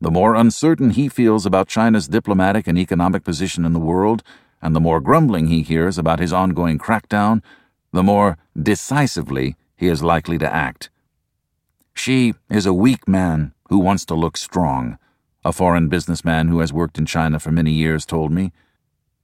The 0.00 0.10
more 0.10 0.34
uncertain 0.34 0.90
he 0.90 1.10
feels 1.10 1.44
about 1.44 1.68
China's 1.68 2.08
diplomatic 2.08 2.66
and 2.66 2.78
economic 2.78 3.22
position 3.22 3.66
in 3.66 3.74
the 3.74 3.78
world, 3.78 4.22
and 4.62 4.74
the 4.74 4.80
more 4.80 5.02
grumbling 5.02 5.48
he 5.48 5.60
hears 5.60 5.98
about 5.98 6.20
his 6.20 6.32
ongoing 6.32 6.78
crackdown, 6.78 7.42
the 7.92 8.02
more 8.02 8.38
decisively 8.58 9.56
he 9.76 9.88
is 9.88 10.02
likely 10.02 10.38
to 10.38 10.50
act. 10.50 10.88
Xi 11.96 12.34
is 12.50 12.66
a 12.66 12.74
weak 12.74 13.08
man 13.08 13.52
who 13.68 13.78
wants 13.78 14.04
to 14.04 14.14
look 14.14 14.36
strong, 14.36 14.98
a 15.44 15.52
foreign 15.52 15.88
businessman 15.88 16.48
who 16.48 16.60
has 16.60 16.72
worked 16.72 16.98
in 16.98 17.06
China 17.06 17.40
for 17.40 17.50
many 17.50 17.72
years 17.72 18.04
told 18.04 18.30
me. 18.30 18.52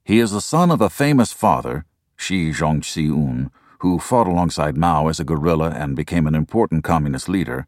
He 0.03 0.19
is 0.19 0.31
the 0.31 0.41
son 0.41 0.71
of 0.71 0.81
a 0.81 0.89
famous 0.89 1.31
father, 1.31 1.85
Xi 2.17 2.49
Zhongxun, 2.49 3.51
who 3.79 3.99
fought 3.99 4.27
alongside 4.27 4.75
Mao 4.75 5.07
as 5.07 5.19
a 5.19 5.23
guerrilla 5.23 5.69
and 5.69 5.95
became 5.95 6.25
an 6.25 6.35
important 6.35 6.83
communist 6.83 7.29
leader, 7.29 7.67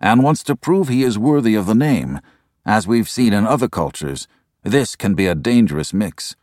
and 0.00 0.24
wants 0.24 0.42
to 0.44 0.56
prove 0.56 0.88
he 0.88 1.04
is 1.04 1.18
worthy 1.18 1.54
of 1.54 1.66
the 1.66 1.74
name. 1.74 2.18
As 2.64 2.88
we've 2.88 3.08
seen 3.08 3.32
in 3.32 3.46
other 3.46 3.68
cultures, 3.68 4.26
this 4.62 4.96
can 4.96 5.14
be 5.14 5.26
a 5.26 5.34
dangerous 5.34 5.92
mix. 5.92 6.34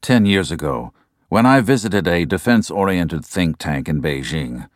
Ten 0.00 0.24
years 0.24 0.50
ago, 0.50 0.92
when 1.28 1.46
I 1.46 1.60
visited 1.60 2.08
a 2.08 2.24
defense 2.24 2.70
oriented 2.70 3.24
think 3.24 3.58
tank 3.58 3.88
in 3.88 4.00
Beijing, 4.00 4.68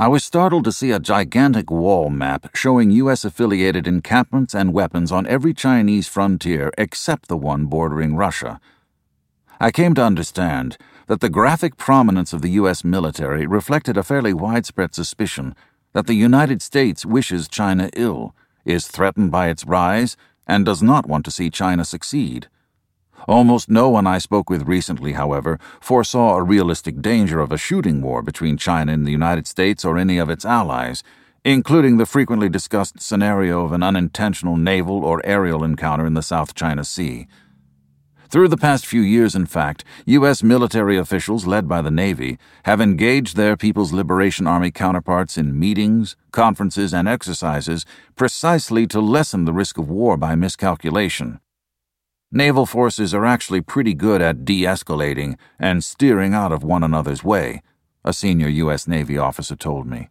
I 0.00 0.06
was 0.06 0.22
startled 0.22 0.62
to 0.62 0.70
see 0.70 0.92
a 0.92 1.00
gigantic 1.00 1.72
wall 1.72 2.08
map 2.08 2.54
showing 2.54 2.92
U.S. 2.92 3.24
affiliated 3.24 3.88
encampments 3.88 4.54
and 4.54 4.72
weapons 4.72 5.10
on 5.10 5.26
every 5.26 5.52
Chinese 5.52 6.06
frontier 6.06 6.70
except 6.78 7.26
the 7.26 7.36
one 7.36 7.66
bordering 7.66 8.14
Russia. 8.14 8.60
I 9.58 9.72
came 9.72 9.94
to 9.94 10.04
understand 10.04 10.76
that 11.08 11.20
the 11.20 11.28
graphic 11.28 11.76
prominence 11.76 12.32
of 12.32 12.42
the 12.42 12.50
U.S. 12.50 12.84
military 12.84 13.44
reflected 13.44 13.96
a 13.96 14.04
fairly 14.04 14.32
widespread 14.32 14.94
suspicion 14.94 15.56
that 15.94 16.06
the 16.06 16.14
United 16.14 16.62
States 16.62 17.04
wishes 17.04 17.48
China 17.48 17.90
ill, 17.96 18.36
is 18.64 18.86
threatened 18.86 19.32
by 19.32 19.48
its 19.48 19.66
rise, 19.66 20.16
and 20.46 20.64
does 20.64 20.80
not 20.80 21.08
want 21.08 21.24
to 21.24 21.32
see 21.32 21.50
China 21.50 21.84
succeed. 21.84 22.46
Almost 23.26 23.68
no 23.68 23.88
one 23.88 24.06
I 24.06 24.18
spoke 24.18 24.48
with 24.48 24.68
recently, 24.68 25.12
however, 25.12 25.58
foresaw 25.80 26.36
a 26.36 26.42
realistic 26.42 27.02
danger 27.02 27.40
of 27.40 27.52
a 27.52 27.58
shooting 27.58 28.00
war 28.00 28.22
between 28.22 28.56
China 28.56 28.92
and 28.92 29.06
the 29.06 29.10
United 29.10 29.46
States 29.46 29.84
or 29.84 29.98
any 29.98 30.18
of 30.18 30.30
its 30.30 30.44
allies, 30.44 31.02
including 31.44 31.96
the 31.96 32.06
frequently 32.06 32.48
discussed 32.48 33.00
scenario 33.00 33.64
of 33.64 33.72
an 33.72 33.82
unintentional 33.82 34.56
naval 34.56 35.04
or 35.04 35.24
aerial 35.24 35.64
encounter 35.64 36.06
in 36.06 36.14
the 36.14 36.22
South 36.22 36.54
China 36.54 36.84
Sea. 36.84 37.26
Through 38.30 38.48
the 38.48 38.58
past 38.58 38.84
few 38.84 39.00
years, 39.00 39.34
in 39.34 39.46
fact, 39.46 39.84
U.S. 40.04 40.42
military 40.42 40.98
officials 40.98 41.46
led 41.46 41.66
by 41.66 41.80
the 41.80 41.90
Navy 41.90 42.38
have 42.64 42.78
engaged 42.78 43.36
their 43.36 43.56
People's 43.56 43.90
Liberation 43.90 44.46
Army 44.46 44.70
counterparts 44.70 45.38
in 45.38 45.58
meetings, 45.58 46.14
conferences, 46.30 46.92
and 46.92 47.08
exercises 47.08 47.86
precisely 48.16 48.86
to 48.86 49.00
lessen 49.00 49.46
the 49.46 49.54
risk 49.54 49.78
of 49.78 49.88
war 49.88 50.18
by 50.18 50.34
miscalculation. 50.34 51.40
Naval 52.30 52.66
forces 52.66 53.14
are 53.14 53.24
actually 53.24 53.62
pretty 53.62 53.94
good 53.94 54.20
at 54.20 54.44
de 54.44 54.64
escalating 54.64 55.38
and 55.58 55.82
steering 55.82 56.34
out 56.34 56.52
of 56.52 56.62
one 56.62 56.84
another's 56.84 57.24
way, 57.24 57.62
a 58.04 58.12
senior 58.12 58.48
U.S. 58.48 58.86
Navy 58.86 59.16
officer 59.16 59.56
told 59.56 59.86
me. 59.86 60.10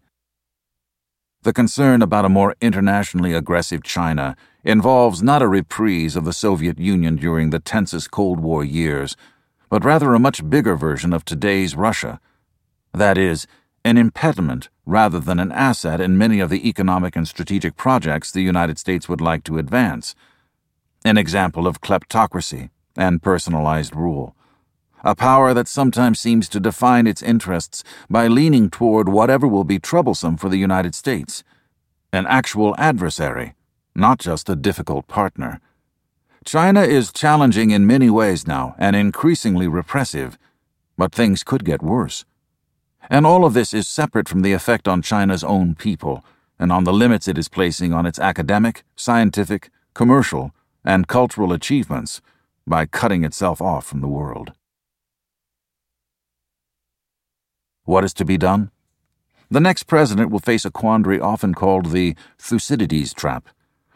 The 1.43 1.53
concern 1.53 2.01
about 2.01 2.25
a 2.25 2.29
more 2.29 2.55
internationally 2.59 3.33
aggressive 3.33 3.83
China 3.83 4.35
involves 4.63 5.21
not 5.21 5.43
a 5.43 5.47
reprise 5.47 6.15
of 6.15 6.25
the 6.25 6.33
Soviet 6.33 6.79
Union 6.79 7.17
during 7.17 7.51
the 7.51 7.59
tensest 7.59 8.09
Cold 8.09 8.39
War 8.39 8.63
years, 8.63 9.15
but 9.69 9.85
rather 9.85 10.15
a 10.15 10.19
much 10.19 10.49
bigger 10.49 10.75
version 10.75 11.13
of 11.13 11.23
today's 11.23 11.75
Russia. 11.75 12.19
That 12.93 13.19
is, 13.19 13.45
an 13.85 13.95
impediment 13.95 14.69
rather 14.87 15.19
than 15.19 15.39
an 15.39 15.51
asset 15.51 16.01
in 16.01 16.17
many 16.17 16.39
of 16.39 16.49
the 16.49 16.67
economic 16.67 17.15
and 17.15 17.27
strategic 17.27 17.77
projects 17.77 18.31
the 18.31 18.41
United 18.41 18.79
States 18.79 19.07
would 19.07 19.21
like 19.21 19.43
to 19.43 19.59
advance 19.59 20.15
an 21.07 21.17
example 21.17 21.67
of 21.67 21.81
kleptocracy 21.81 22.69
and 22.95 23.23
personalized 23.23 23.95
rule. 23.95 24.35
A 25.03 25.15
power 25.15 25.53
that 25.53 25.67
sometimes 25.67 26.19
seems 26.19 26.49
to 26.49 26.59
define 26.59 27.07
its 27.07 27.21
interests 27.21 27.83
by 28.09 28.27
leaning 28.27 28.69
toward 28.69 29.07
whatever 29.07 29.47
will 29.47 29.63
be 29.63 29.79
troublesome 29.79 30.37
for 30.37 30.49
the 30.49 30.57
United 30.57 30.95
States. 30.95 31.43
An 32.11 32.25
actual 32.27 32.75
adversary, 32.77 33.53
not 33.95 34.19
just 34.19 34.49
a 34.49 34.55
difficult 34.55 35.07
partner. 35.07 35.61
China 36.45 36.81
is 36.81 37.11
challenging 37.11 37.71
in 37.71 37.85
many 37.85 38.09
ways 38.09 38.47
now 38.47 38.75
and 38.77 38.95
increasingly 38.95 39.67
repressive, 39.67 40.37
but 40.97 41.13
things 41.13 41.43
could 41.43 41.63
get 41.63 41.83
worse. 41.83 42.25
And 43.09 43.25
all 43.25 43.45
of 43.45 43.53
this 43.53 43.73
is 43.73 43.87
separate 43.87 44.27
from 44.27 44.41
the 44.41 44.53
effect 44.53 44.87
on 44.87 45.01
China's 45.01 45.43
own 45.43 45.75
people 45.75 46.25
and 46.59 46.71
on 46.71 46.83
the 46.83 46.93
limits 46.93 47.27
it 47.27 47.37
is 47.37 47.49
placing 47.49 47.93
on 47.93 48.05
its 48.05 48.19
academic, 48.19 48.83
scientific, 48.95 49.69
commercial, 49.93 50.53
and 50.87 51.05
cultural 51.05 51.51
achievements 51.51 52.21
by 52.65 52.85
cutting 52.85 53.25
itself 53.25 53.61
off 53.61 53.85
from 53.85 53.99
the 53.99 54.07
world. 54.07 54.53
What 57.83 58.05
is 58.05 58.13
to 58.15 58.25
be 58.25 58.37
done? 58.37 58.71
The 59.51 59.59
next 59.59 59.83
president 59.83 60.31
will 60.31 60.39
face 60.39 60.63
a 60.63 60.71
quandary 60.71 61.19
often 61.19 61.53
called 61.53 61.91
the 61.91 62.15
Thucydides 62.37 63.13
trap. 63.13 63.49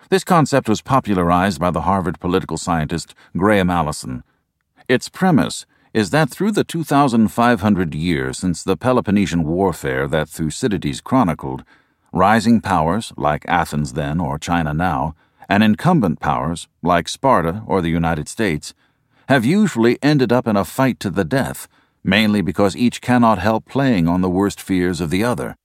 This 0.10 0.26
concept 0.26 0.68
was 0.68 0.82
popularized 0.82 1.62
by 1.62 1.72
the 1.72 1.82
Harvard 1.82 2.20
political 2.20 2.58
scientist 2.58 3.16
Graham 3.38 3.70
Allison. 3.70 4.24
Its 4.90 5.08
premise 5.08 5.66
is 5.94 6.10
that 6.10 6.30
through 6.30 6.52
the 6.52 6.66
2,500 6.66 7.96
years 7.96 8.38
since 8.38 8.64
the 8.64 8.76
Peloponnesian 8.76 9.44
Warfare 9.44 10.10
that 10.10 10.28
Thucydides 10.28 11.00
chronicled, 11.00 11.64
rising 12.12 12.60
powers, 12.60 13.14
like 13.16 13.46
Athens 13.48 13.94
then 13.94 14.20
or 14.20 14.38
China 14.38 14.74
now, 14.74 15.16
and 15.52 15.64
incumbent 15.64 16.22
powers, 16.22 16.70
like 16.82 17.10
Sparta 17.10 17.62
or 17.68 17.82
the 17.82 17.90
United 17.90 18.30
States, 18.30 18.74
have 19.28 19.44
usually 19.44 20.00
ended 20.02 20.32
up 20.32 20.48
in 20.48 20.56
a 20.56 20.64
fight 20.64 20.98
to 21.02 21.10
the 21.10 21.26
death, 21.26 21.68
mainly 22.06 22.42
because 22.42 22.74
each 22.74 23.02
cannot 23.02 23.38
help 23.38 23.66
playing 23.66 24.08
on 24.08 24.22
the 24.22 24.30
worst 24.30 24.62
fears 24.62 25.02
of 25.02 25.10
the 25.10 25.26
other. 25.26 25.58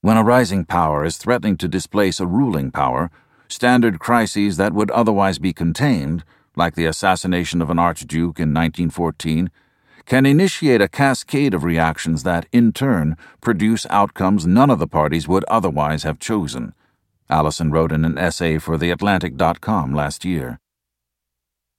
When 0.00 0.16
a 0.16 0.24
rising 0.24 0.64
power 0.64 1.04
is 1.04 1.18
threatening 1.18 1.58
to 1.58 1.68
displace 1.68 2.18
a 2.18 2.26
ruling 2.26 2.70
power, 2.70 3.10
standard 3.46 3.98
crises 3.98 4.56
that 4.56 4.72
would 4.72 4.90
otherwise 4.92 5.38
be 5.38 5.52
contained, 5.52 6.24
like 6.56 6.74
the 6.74 6.86
assassination 6.86 7.60
of 7.60 7.68
an 7.68 7.78
archduke 7.78 8.40
in 8.40 8.54
1914, 8.54 9.50
can 10.06 10.24
initiate 10.24 10.80
a 10.80 10.88
cascade 10.88 11.52
of 11.52 11.62
reactions 11.62 12.22
that, 12.22 12.46
in 12.52 12.72
turn, 12.72 13.18
produce 13.42 13.84
outcomes 13.90 14.46
none 14.46 14.70
of 14.70 14.78
the 14.78 14.88
parties 14.88 15.28
would 15.28 15.44
otherwise 15.44 16.04
have 16.04 16.18
chosen. 16.18 16.72
Allison 17.30 17.70
wrote 17.70 17.92
in 17.92 18.04
an 18.04 18.16
essay 18.16 18.58
for 18.58 18.78
TheAtlantic.com 18.78 19.94
last 19.94 20.24
year. 20.24 20.58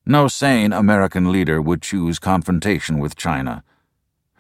No 0.06 0.28
sane 0.28 0.72
American 0.72 1.32
leader 1.32 1.62
would 1.62 1.82
choose 1.82 2.20
confrontation 2.20 3.00
with 3.00 3.16
China. 3.16 3.64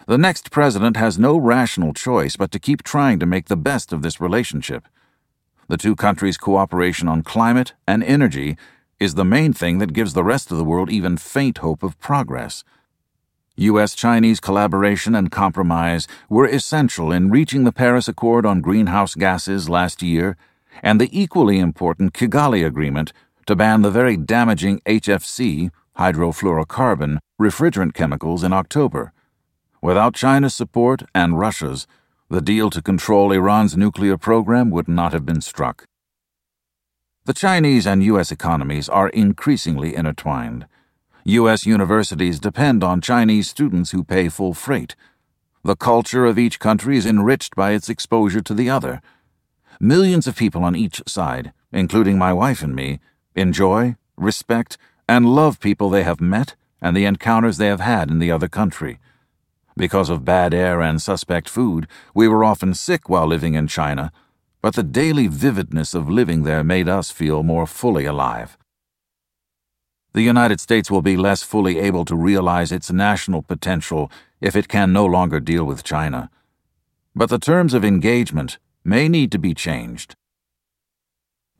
The 0.07 0.17
next 0.17 0.51
president 0.51 0.97
has 0.97 1.19
no 1.19 1.37
rational 1.37 1.93
choice 1.93 2.35
but 2.35 2.51
to 2.51 2.59
keep 2.59 2.83
trying 2.83 3.19
to 3.19 3.25
make 3.25 3.47
the 3.47 3.57
best 3.57 3.93
of 3.93 4.01
this 4.01 4.19
relationship. 4.19 4.87
The 5.67 5.77
two 5.77 5.95
countries' 5.95 6.37
cooperation 6.37 7.07
on 7.07 7.21
climate 7.21 7.73
and 7.87 8.03
energy 8.03 8.57
is 8.99 9.15
the 9.15 9.25
main 9.25 9.53
thing 9.53 9.77
that 9.77 9.93
gives 9.93 10.13
the 10.13 10.23
rest 10.23 10.51
of 10.51 10.57
the 10.57 10.63
world 10.63 10.89
even 10.89 11.17
faint 11.17 11.59
hope 11.59 11.83
of 11.83 11.99
progress. 11.99 12.63
U.S. 13.55 13.93
Chinese 13.93 14.39
collaboration 14.39 15.13
and 15.13 15.31
compromise 15.31 16.07
were 16.29 16.47
essential 16.47 17.11
in 17.11 17.29
reaching 17.29 17.63
the 17.63 17.71
Paris 17.71 18.07
Accord 18.07 18.45
on 18.45 18.61
greenhouse 18.61 19.15
gases 19.15 19.69
last 19.69 20.01
year 20.01 20.37
and 20.83 20.99
the 20.99 21.09
equally 21.11 21.59
important 21.59 22.13
Kigali 22.13 22.65
Agreement 22.65 23.13
to 23.45 23.55
ban 23.55 23.81
the 23.81 23.91
very 23.91 24.15
damaging 24.15 24.79
HFC, 24.85 25.71
hydrofluorocarbon, 25.97 27.17
refrigerant 27.41 27.93
chemicals 27.93 28.43
in 28.43 28.53
October. 28.53 29.11
Without 29.81 30.13
China's 30.13 30.53
support 30.53 31.03
and 31.15 31.39
Russia's, 31.39 31.87
the 32.29 32.41
deal 32.41 32.69
to 32.69 32.81
control 32.81 33.31
Iran's 33.31 33.75
nuclear 33.75 34.17
program 34.17 34.69
would 34.69 34.87
not 34.87 35.13
have 35.13 35.25
been 35.25 35.41
struck. 35.41 35.85
The 37.25 37.33
Chinese 37.33 37.87
and 37.87 38.03
U.S. 38.03 38.31
economies 38.31 38.87
are 38.89 39.09
increasingly 39.09 39.95
intertwined. 39.95 40.67
U.S. 41.25 41.65
universities 41.65 42.39
depend 42.39 42.83
on 42.83 43.01
Chinese 43.01 43.49
students 43.49 43.91
who 43.91 44.03
pay 44.03 44.29
full 44.29 44.53
freight. 44.53 44.95
The 45.63 45.75
culture 45.75 46.25
of 46.25 46.39
each 46.39 46.59
country 46.59 46.97
is 46.97 47.05
enriched 47.05 47.55
by 47.55 47.71
its 47.71 47.89
exposure 47.89 48.41
to 48.41 48.53
the 48.53 48.69
other. 48.69 49.01
Millions 49.81 50.27
of 50.27 50.35
people 50.35 50.65
on 50.65 50.75
each 50.75 51.01
side, 51.07 51.53
including 51.71 52.17
my 52.17 52.33
wife 52.33 52.61
and 52.61 52.75
me, 52.75 52.99
enjoy, 53.33 53.95
respect, 54.17 54.77
and 55.07 55.33
love 55.33 55.61
people 55.61 55.89
they 55.89 56.03
have 56.03 56.19
met 56.19 56.55
and 56.81 56.97
the 56.97 57.05
encounters 57.05 57.57
they 57.57 57.67
have 57.67 57.79
had 57.79 58.11
in 58.11 58.19
the 58.19 58.29
other 58.29 58.49
country. 58.49 58.99
Because 59.77 60.09
of 60.09 60.25
bad 60.25 60.53
air 60.53 60.81
and 60.81 61.01
suspect 61.01 61.47
food, 61.47 61.87
we 62.13 62.27
were 62.27 62.43
often 62.43 62.73
sick 62.73 63.07
while 63.07 63.25
living 63.25 63.53
in 63.53 63.67
China, 63.67 64.11
but 64.61 64.75
the 64.75 64.83
daily 64.83 65.27
vividness 65.27 65.93
of 65.93 66.09
living 66.09 66.43
there 66.43 66.61
made 66.61 66.89
us 66.89 67.09
feel 67.09 67.41
more 67.41 67.65
fully 67.65 68.03
alive. 68.03 68.57
The 70.11 70.23
United 70.23 70.59
States 70.59 70.91
will 70.91 71.01
be 71.01 71.15
less 71.15 71.41
fully 71.41 71.79
able 71.79 72.03
to 72.03 72.17
realize 72.17 72.73
its 72.73 72.91
national 72.91 73.43
potential 73.43 74.11
if 74.41 74.57
it 74.57 74.67
can 74.67 74.91
no 74.91 75.05
longer 75.05 75.39
deal 75.39 75.63
with 75.63 75.85
China. 75.85 76.29
But 77.15 77.29
the 77.29 77.39
terms 77.39 77.73
of 77.73 77.85
engagement 77.85 78.57
may 78.89 79.07
need 79.07 79.31
to 79.31 79.37
be 79.37 79.53
changed. 79.53 80.15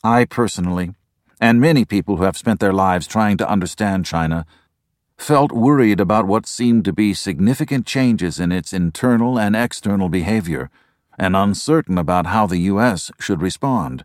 I 0.04 0.26
personally, 0.26 0.96
and 1.40 1.62
many 1.62 1.86
people 1.86 2.18
who 2.18 2.24
have 2.24 2.36
spent 2.36 2.60
their 2.60 2.74
lives 2.74 3.06
trying 3.06 3.38
to 3.38 3.50
understand 3.50 4.08
China, 4.08 4.48
felt 5.16 5.52
worried 5.52 6.00
about 6.00 6.26
what 6.26 6.48
seemed 6.48 6.86
to 6.86 6.94
be 6.94 7.14
significant 7.14 7.86
changes 7.86 8.40
in 8.40 8.52
its 8.52 8.74
internal 8.74 9.38
and 9.38 9.56
external 9.56 10.10
behavior, 10.10 10.72
and 11.20 11.36
uncertain 11.36 11.98
about 12.00 12.26
how 12.26 12.48
the 12.48 12.60
U.S. 12.74 13.12
should 13.20 13.42
respond. 13.44 14.04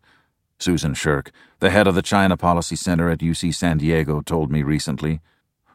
Susan 0.59 0.93
Shirk, 0.93 1.31
the 1.61 1.71
head 1.71 1.87
of 1.87 1.95
the 1.95 2.03
China 2.03 2.37
Policy 2.37 2.77
Center 2.77 3.09
at 3.09 3.21
UC 3.21 3.55
San 3.55 3.79
Diego, 3.79 4.21
told 4.21 4.51
me 4.51 4.63
recently. 4.63 5.21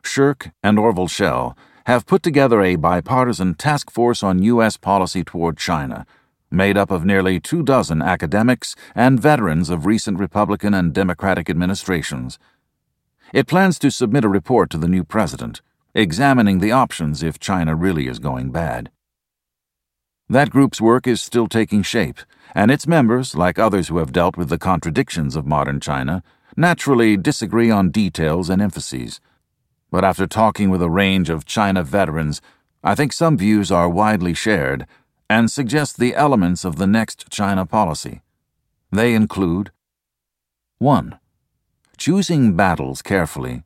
Shirk 0.04 0.52
and 0.62 0.78
Orville 0.78 1.08
Schell 1.08 1.58
have 1.86 2.06
put 2.06 2.22
together 2.22 2.62
a 2.62 2.76
bipartisan 2.76 3.56
task 3.56 3.90
force 3.90 4.22
on 4.22 4.44
U.S. 4.44 4.78
policy 4.78 5.24
toward 5.24 5.58
China, 5.58 6.06
made 6.52 6.78
up 6.78 6.92
of 6.92 7.06
nearly 7.06 7.40
two 7.40 7.64
dozen 7.64 8.02
academics 8.02 8.76
and 8.96 9.20
veterans 9.20 9.70
of 9.70 9.86
recent 9.86 10.20
Republican 10.20 10.74
and 10.74 10.94
Democratic 10.94 11.50
administrations. 11.50 12.40
It 13.34 13.48
plans 13.48 13.78
to 13.80 13.92
submit 13.92 14.26
a 14.26 14.30
report 14.30 14.70
to 14.72 14.78
the 14.78 14.88
new 14.88 15.04
president, 15.04 15.62
examining 15.94 16.60
the 16.60 16.72
options 16.72 17.22
if 17.22 17.40
China 17.40 17.76
really 17.76 18.08
is 18.08 18.20
going 18.20 18.52
bad. 18.52 18.90
That 20.28 20.50
group's 20.50 20.82
work 20.82 21.08
is 21.08 21.22
still 21.22 21.48
taking 21.48 21.82
shape, 21.82 22.20
and 22.54 22.70
its 22.72 22.88
members, 22.88 23.36
like 23.36 23.58
others 23.58 23.88
who 23.88 23.98
have 23.98 24.12
dealt 24.12 24.38
with 24.38 24.50
the 24.50 24.60
contradictions 24.60 25.36
of 25.36 25.46
modern 25.46 25.80
China, 25.80 26.24
naturally 26.56 27.18
disagree 27.18 27.72
on 27.72 27.92
details 27.92 28.50
and 28.50 28.62
emphases. 28.62 29.20
But 29.92 30.04
after 30.04 30.28
talking 30.28 30.70
with 30.70 30.82
a 30.82 30.90
range 30.90 31.30
of 31.30 31.46
China 31.46 31.84
veterans, 31.84 32.42
I 32.84 32.96
think 32.96 33.12
some 33.12 33.38
views 33.38 33.72
are 33.72 33.90
widely 33.90 34.34
shared 34.34 34.86
and 35.30 35.52
suggest 35.52 35.98
the 35.98 36.16
elements 36.16 36.66
of 36.66 36.78
the 36.78 36.88
next 36.88 37.30
China 37.30 37.66
policy. 37.66 38.22
They 38.92 39.14
include 39.14 39.72
1 40.80 41.20
choosing 42.00 42.56
battles 42.56 43.02
carefully. 43.02 43.64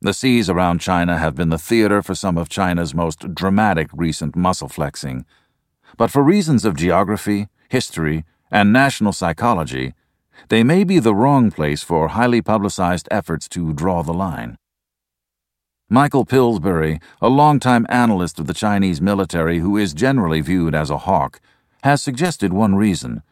The 0.00 0.12
seas 0.12 0.50
around 0.50 0.80
China 0.80 1.18
have 1.18 1.36
been 1.36 1.50
the 1.50 1.56
theater 1.56 2.02
for 2.02 2.14
some 2.14 2.36
of 2.36 2.48
China's 2.48 2.94
most 2.94 3.32
dramatic 3.32 3.88
recent 3.92 4.34
muscle 4.34 4.68
flexing. 4.68 5.24
But 5.96 6.10
for 6.10 6.22
reasons 6.22 6.64
of 6.64 6.74
geography, 6.74 7.46
history, 7.68 8.24
and 8.50 8.72
national 8.72 9.12
psychology, 9.12 9.94
they 10.48 10.64
may 10.64 10.82
be 10.82 10.98
the 10.98 11.14
wrong 11.14 11.52
place 11.52 11.84
for 11.84 12.08
highly 12.08 12.42
publicized 12.42 13.06
efforts 13.10 13.48
to 13.50 13.72
draw 13.72 14.02
the 14.02 14.12
line. 14.12 14.58
Michael 15.90 16.26
Pillsbury, 16.26 17.00
a 17.22 17.30
longtime 17.30 17.86
analyst 17.88 18.38
of 18.38 18.46
the 18.46 18.52
Chinese 18.52 19.00
military 19.00 19.60
who 19.60 19.78
is 19.78 19.94
generally 19.94 20.42
viewed 20.42 20.74
as 20.74 20.90
a 20.90 20.98
hawk, 20.98 21.40
has 21.82 22.02
suggested 22.02 22.52
one 22.52 22.74
reason. 22.74 23.22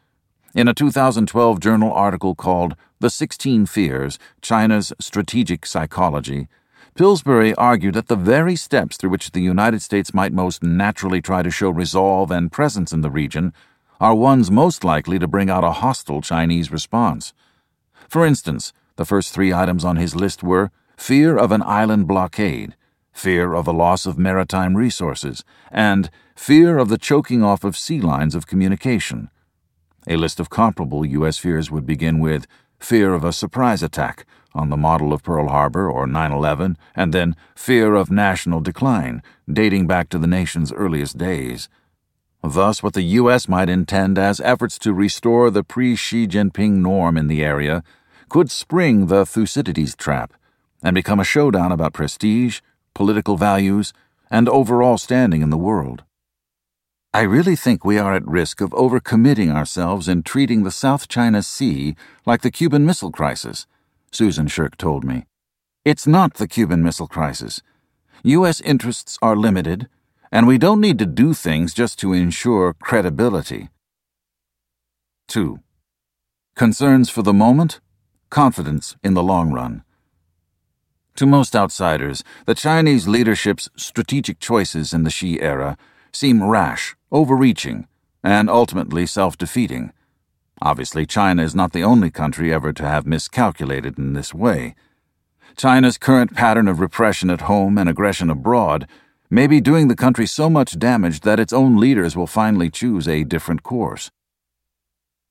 In 0.55 0.67
a 0.67 0.73
2012 0.73 1.61
journal 1.61 1.93
article 1.93 2.35
called 2.35 2.75
The 2.99 3.11
16 3.11 3.67
Fears 3.67 4.19
China's 4.41 4.91
Strategic 4.99 5.67
Psychology, 5.67 6.49
Pillsbury 6.95 7.55
argued 7.57 7.93
that 7.93 8.09
the 8.09 8.17
very 8.17 8.57
steps 8.57 8.97
through 8.97 9.11
which 9.11 9.33
the 9.33 9.43
United 9.43 9.83
States 9.83 10.15
might 10.15 10.33
most 10.33 10.63
naturally 10.63 11.21
try 11.21 11.43
to 11.43 11.51
show 11.51 11.69
resolve 11.69 12.31
and 12.31 12.51
presence 12.51 12.91
in 12.91 13.03
the 13.03 13.11
region 13.11 13.53
are 14.01 14.15
ones 14.15 14.51
most 14.51 14.83
likely 14.83 15.19
to 15.19 15.29
bring 15.29 15.51
out 15.51 15.63
a 15.63 15.73
hostile 15.73 16.23
Chinese 16.23 16.73
response. 16.73 17.35
For 18.09 18.25
instance, 18.25 18.73
the 18.97 19.05
first 19.05 19.35
three 19.35 19.53
items 19.53 19.85
on 19.85 19.97
his 19.97 20.17
list 20.17 20.43
were 20.43 20.71
fear 20.97 21.37
of 21.37 21.53
an 21.53 21.63
island 21.63 22.07
blockade, 22.07 22.75
fear 23.13 23.55
of 23.55 23.67
a 23.67 23.73
loss 23.73 24.07
of 24.07 24.19
maritime 24.19 24.77
resources, 24.77 25.45
and 25.71 26.11
fear 26.35 26.79
of 26.79 26.89
the 26.89 26.99
choking 26.99 27.43
off 27.43 27.65
of 27.65 27.77
sea 27.77 28.01
lines 28.01 28.35
of 28.35 28.47
communication. 28.47 29.31
A 30.09 30.17
list 30.17 30.39
of 30.39 30.51
comparable 30.51 31.05
U.S. 31.05 31.39
fears 31.39 31.71
would 31.71 31.87
begin 31.87 32.21
with 32.21 32.47
fear 32.79 33.15
of 33.15 33.25
a 33.25 33.33
surprise 33.33 33.83
attack 33.83 34.27
on 34.55 34.71
the 34.71 34.77
model 34.77 35.13
of 35.13 35.23
Pearl 35.23 35.49
Harbor 35.49 35.91
or 35.91 36.07
9 36.07 36.33
11, 36.33 36.79
and 36.95 37.13
then 37.13 37.37
fear 37.55 37.95
of 37.95 38.11
national 38.11 38.61
decline, 38.61 39.23
dating 39.51 39.87
back 39.87 40.09
to 40.11 40.19
the 40.19 40.27
nation's 40.27 40.73
earliest 40.73 41.19
days. 41.19 41.69
Thus, 42.43 42.83
what 42.83 42.95
the 42.95 43.03
U.S. 43.03 43.49
might 43.49 43.69
intend 43.69 44.19
as 44.19 44.41
efforts 44.41 44.79
to 44.81 44.95
restore 44.95 45.51
the 45.51 45.65
pre 45.65 45.97
Xi 45.97 46.27
Jinping 46.27 46.77
norm 46.77 47.17
in 47.17 47.27
the 47.27 47.45
area 47.45 47.83
could 48.29 48.51
spring 48.51 49.07
the 49.07 49.27
Thucydides 49.27 49.97
trap 49.97 50.33
and 50.83 50.95
become 50.95 51.21
a 51.21 51.25
showdown 51.25 51.73
about 51.73 51.93
prestige, 51.93 52.61
political 52.95 53.37
values, 53.37 53.93
and 54.31 54.49
overall 54.49 54.99
standing 54.99 55.43
in 55.43 55.51
the 55.51 55.57
world. 55.57 56.05
I 57.15 57.23
really 57.23 57.57
think 57.57 57.85
we 57.85 57.99
are 57.99 58.15
at 58.15 58.27
risk 58.27 58.61
of 58.61 58.71
overcommitting 58.71 59.51
ourselves 59.51 60.07
in 60.07 60.23
treating 60.23 60.65
the 60.65 60.71
South 60.71 61.09
China 61.09 61.43
Sea 61.43 61.97
like 62.27 62.43
the 62.43 62.51
Cuban 62.51 62.85
Missile 62.85 63.11
Crisis, 63.11 63.67
Susan 64.13 64.49
Shirk 64.49 64.77
told 64.77 65.03
me. 65.03 65.25
It's 65.85 66.07
not 66.07 66.35
the 66.35 66.49
Cuban 66.49 66.83
Missile 66.83 67.07
Crisis. 67.07 67.63
U.S. 68.23 68.61
interests 68.61 69.19
are 69.23 69.37
limited, 69.37 69.89
and 70.31 70.47
we 70.47 70.59
don't 70.59 70.81
need 70.81 70.99
to 70.99 71.07
do 71.07 71.33
things 71.33 71.73
just 71.73 71.99
to 72.01 72.13
ensure 72.13 72.75
credibility. 72.75 73.71
2. 75.29 75.61
Concerns 76.55 77.09
for 77.09 77.23
the 77.23 77.33
moment, 77.33 77.81
confidence 78.31 78.97
in 79.03 79.15
the 79.15 79.23
long 79.23 79.53
run. 79.53 79.85
To 81.17 81.25
most 81.27 81.57
outsiders, 81.57 82.23
the 82.45 82.55
Chinese 82.55 83.09
leadership's 83.09 83.71
strategic 83.77 84.39
choices 84.39 84.93
in 84.93 85.05
the 85.05 85.11
Xi 85.11 85.41
era 85.41 85.79
seem 86.13 86.45
rash 86.45 86.95
overreaching, 87.11 87.87
and 88.23 88.51
ultimately 88.51 89.07
self 89.07 89.39
defeating. 89.39 89.93
Obviously, 90.61 91.07
China 91.07 91.43
is 91.43 91.55
not 91.55 91.73
the 91.73 91.85
only 91.85 92.11
country 92.11 92.53
ever 92.53 92.73
to 92.75 92.83
have 92.87 93.07
miscalculated 93.07 93.99
in 93.99 94.13
this 94.13 94.35
way. 94.35 94.75
China's 95.57 95.97
current 95.97 96.35
pattern 96.35 96.69
of 96.69 96.81
repression 96.81 97.31
at 97.31 97.43
home 97.43 97.79
and 97.79 97.89
aggression 97.89 98.29
abroad 98.29 98.87
may 99.31 99.47
be 99.47 99.61
doing 99.61 99.89
the 99.89 99.97
country 99.97 100.27
so 100.27 100.51
much 100.51 100.79
damage 100.79 101.21
that 101.21 101.41
its 101.41 101.53
own 101.53 101.79
leaders 101.79 102.15
will 102.15 102.27
finally 102.27 102.71
choose 102.71 103.09
a 103.09 103.25
different 103.25 103.63
course. 103.63 104.11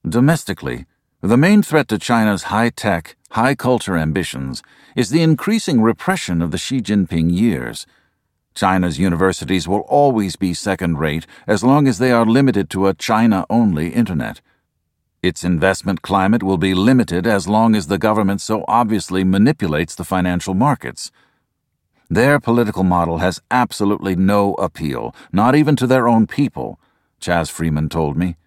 Domestically, 0.08 0.86
the 1.22 1.38
main 1.38 1.62
threat 1.62 1.88
to 1.90 1.98
China's 1.98 2.44
high 2.44 2.70
tech, 2.70 3.16
high 3.36 3.54
culture 3.54 3.98
ambitions 3.98 4.64
is 4.96 5.10
the 5.10 5.22
increasing 5.22 5.82
repression 5.82 6.42
of 6.42 6.52
the 6.52 6.58
Xi 6.58 6.82
Jinping 6.82 7.30
years 7.32 7.86
China's 8.56 8.98
universities 8.98 9.68
will 9.68 9.82
always 9.82 10.38
be 10.38 10.54
second 10.54 10.98
rate 10.98 11.28
as 11.46 11.62
long 11.62 11.88
as 11.88 11.98
they 11.98 12.12
are 12.12 12.26
limited 12.26 12.70
to 12.70 12.88
a 12.88 12.94
China 12.94 13.46
only 13.50 13.90
Internet. 13.90 14.40
Its 15.22 15.44
investment 15.44 16.02
climate 16.02 16.42
will 16.42 16.58
be 16.58 16.74
limited 16.74 17.28
as 17.28 17.48
long 17.50 17.76
as 17.76 17.88
the 17.88 17.98
government 17.98 18.40
so 18.40 18.64
obviously 18.68 19.26
manipulates 19.26 19.94
the 19.94 20.06
financial 20.06 20.54
markets. 20.54 21.12
Their 22.10 22.40
political 22.40 22.84
model 22.84 23.18
has 23.18 23.42
absolutely 23.52 24.16
no 24.16 24.54
appeal, 24.54 25.14
not 25.34 25.56
even 25.56 25.76
to 25.76 25.88
their 25.88 26.08
own 26.08 26.28
people, 26.28 26.80
Chas 27.20 27.50
Freeman 27.50 27.90
told 27.90 28.16
me. 28.16 28.38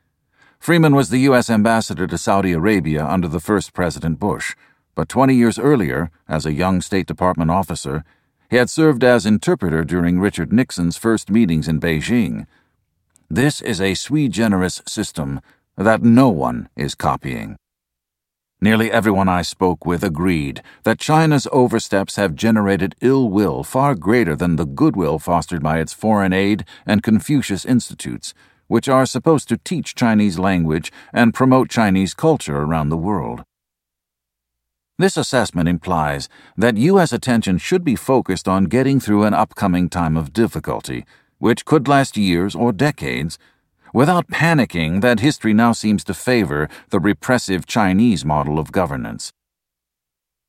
Freeman 0.59 0.95
was 0.95 1.11
the 1.11 1.21
U.S. 1.31 1.51
ambassador 1.51 2.07
to 2.07 2.17
Saudi 2.17 2.53
Arabia 2.53 3.05
under 3.05 3.29
the 3.29 3.41
first 3.41 3.75
President 3.75 4.19
Bush, 4.19 4.55
but 4.99 5.09
20 5.09 5.33
years 5.33 5.61
earlier, 5.61 6.11
as 6.29 6.45
a 6.45 6.53
young 6.53 6.81
State 6.81 7.07
Department 7.07 7.53
officer, 7.53 8.03
he 8.51 8.57
had 8.57 8.69
served 8.69 9.05
as 9.05 9.25
interpreter 9.25 9.85
during 9.85 10.19
Richard 10.19 10.53
Nixon's 10.53 10.97
first 10.97 11.31
meetings 11.31 11.69
in 11.69 11.79
Beijing. 11.79 12.49
This 13.31 13.61
is 13.61 13.81
a 13.81 13.95
sui 13.95 14.27
generis 14.27 14.83
system 14.89 15.41
that 15.77 16.03
no 16.03 16.31
one 16.31 16.69
is 16.75 16.97
copying. 16.97 17.55
Nearly 18.61 18.91
everyone 18.91 19.29
I 19.29 19.43
spoke 19.43 19.87
with 19.87 20.03
agreed 20.03 20.63
that 20.83 20.99
China's 20.99 21.47
oversteps 21.53 22.17
have 22.17 22.35
generated 22.35 22.97
ill 23.01 23.31
will 23.31 23.63
far 23.63 23.95
greater 23.95 24.35
than 24.35 24.57
the 24.57 24.67
goodwill 24.67 25.21
fostered 25.21 25.63
by 25.63 25.79
its 25.79 25.93
foreign 25.93 26.33
aid 26.33 26.65
and 26.85 27.05
Confucius 27.05 27.65
institutes, 27.65 28.35
which 28.67 28.89
are 28.89 29.07
supposed 29.07 29.49
to 29.51 29.59
teach 29.59 29.95
Chinese 29.95 30.41
language 30.41 30.91
and 31.13 31.33
promote 31.33 31.71
Chinese 31.71 32.15
culture 32.15 32.57
around 32.57 32.89
the 32.89 32.97
world. 32.97 33.45
This 35.01 35.17
assessment 35.17 35.69
implies 35.69 36.29
that 36.57 36.77
U.S. 36.77 37.13
attention 37.13 37.59
should 37.59 37.85
be 37.85 37.95
focused 37.95 38.49
on 38.49 38.65
getting 38.65 38.99
through 38.99 39.23
an 39.23 39.33
upcoming 39.33 39.89
time 39.89 40.17
of 40.17 40.33
difficulty, 40.33 41.07
which 41.39 41.65
could 41.65 41.87
last 41.87 42.17
years 42.17 42.57
or 42.57 42.73
decades, 42.73 43.39
without 43.95 44.27
panicking 44.27 45.01
that 45.01 45.21
history 45.21 45.55
now 45.55 45.71
seems 45.71 46.03
to 46.03 46.15
favor 46.15 46.69
the 46.91 46.99
repressive 46.99 47.65
Chinese 47.65 48.25
model 48.25 48.59
of 48.59 48.73
governance. 48.73 49.33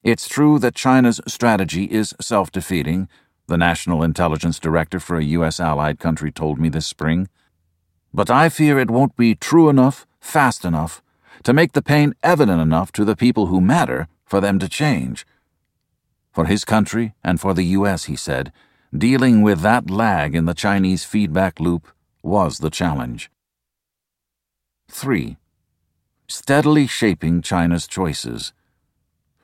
It's 0.02 0.28
true 0.28 0.58
that 0.58 0.74
China's 0.74 1.22
strategy 1.28 1.84
is 1.84 2.16
self 2.20 2.52
defeating, 2.52 3.08
the 3.46 3.58
National 3.58 4.02
Intelligence 4.02 4.58
Director 4.58 5.00
for 5.00 5.18
a 5.18 5.24
U.S. 5.26 5.60
allied 5.60 6.00
country 6.00 6.32
told 6.32 6.60
me 6.60 6.70
this 6.70 6.88
spring. 6.88 7.30
But 8.12 8.32
I 8.32 8.50
fear 8.50 8.80
it 8.80 8.90
won't 8.90 9.16
be 9.16 9.36
true 9.36 9.70
enough, 9.70 10.08
fast 10.20 10.66
enough, 10.66 11.04
to 11.44 11.54
make 11.54 11.74
the 11.74 11.84
pain 11.84 12.16
evident 12.24 12.60
enough 12.60 12.92
to 12.94 13.06
the 13.06 13.16
people 13.16 13.46
who 13.46 13.62
matter 13.62 14.08
for 14.30 14.40
them 14.40 14.60
to 14.60 14.70
change. 14.70 15.26
For 16.32 16.46
his 16.46 16.64
country 16.64 17.16
and 17.24 17.42
for 17.42 17.56
the 17.56 17.66
U.S., 17.80 18.06
he 18.06 18.16
said, 18.16 18.54
dealing 18.96 19.42
with 19.42 19.62
that 19.62 19.90
lag 19.90 20.36
in 20.36 20.46
the 20.46 20.54
Chinese 20.54 21.04
feedback 21.04 21.60
loop 21.60 21.88
was 22.22 22.60
the 22.60 22.70
challenge. 22.70 23.32
3. 24.90 25.38
Steadily 26.28 26.86
shaping 26.86 27.42
China's 27.42 27.88
choices. 27.88 28.54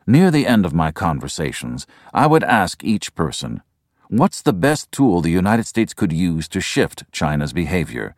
Near 0.05 0.29
the 0.29 0.45
end 0.45 0.67
of 0.67 0.73
my 0.73 0.91
conversations, 0.91 1.87
I 2.13 2.27
would 2.27 2.43
ask 2.43 2.83
each 2.83 3.15
person, 3.15 3.63
What's 4.07 4.43
the 4.43 4.53
best 4.53 4.91
tool 4.91 5.21
the 5.21 5.31
United 5.31 5.65
States 5.65 5.95
could 5.95 6.13
use 6.13 6.47
to 6.49 6.61
shift 6.61 7.11
China's 7.11 7.53
behavior? 7.53 8.15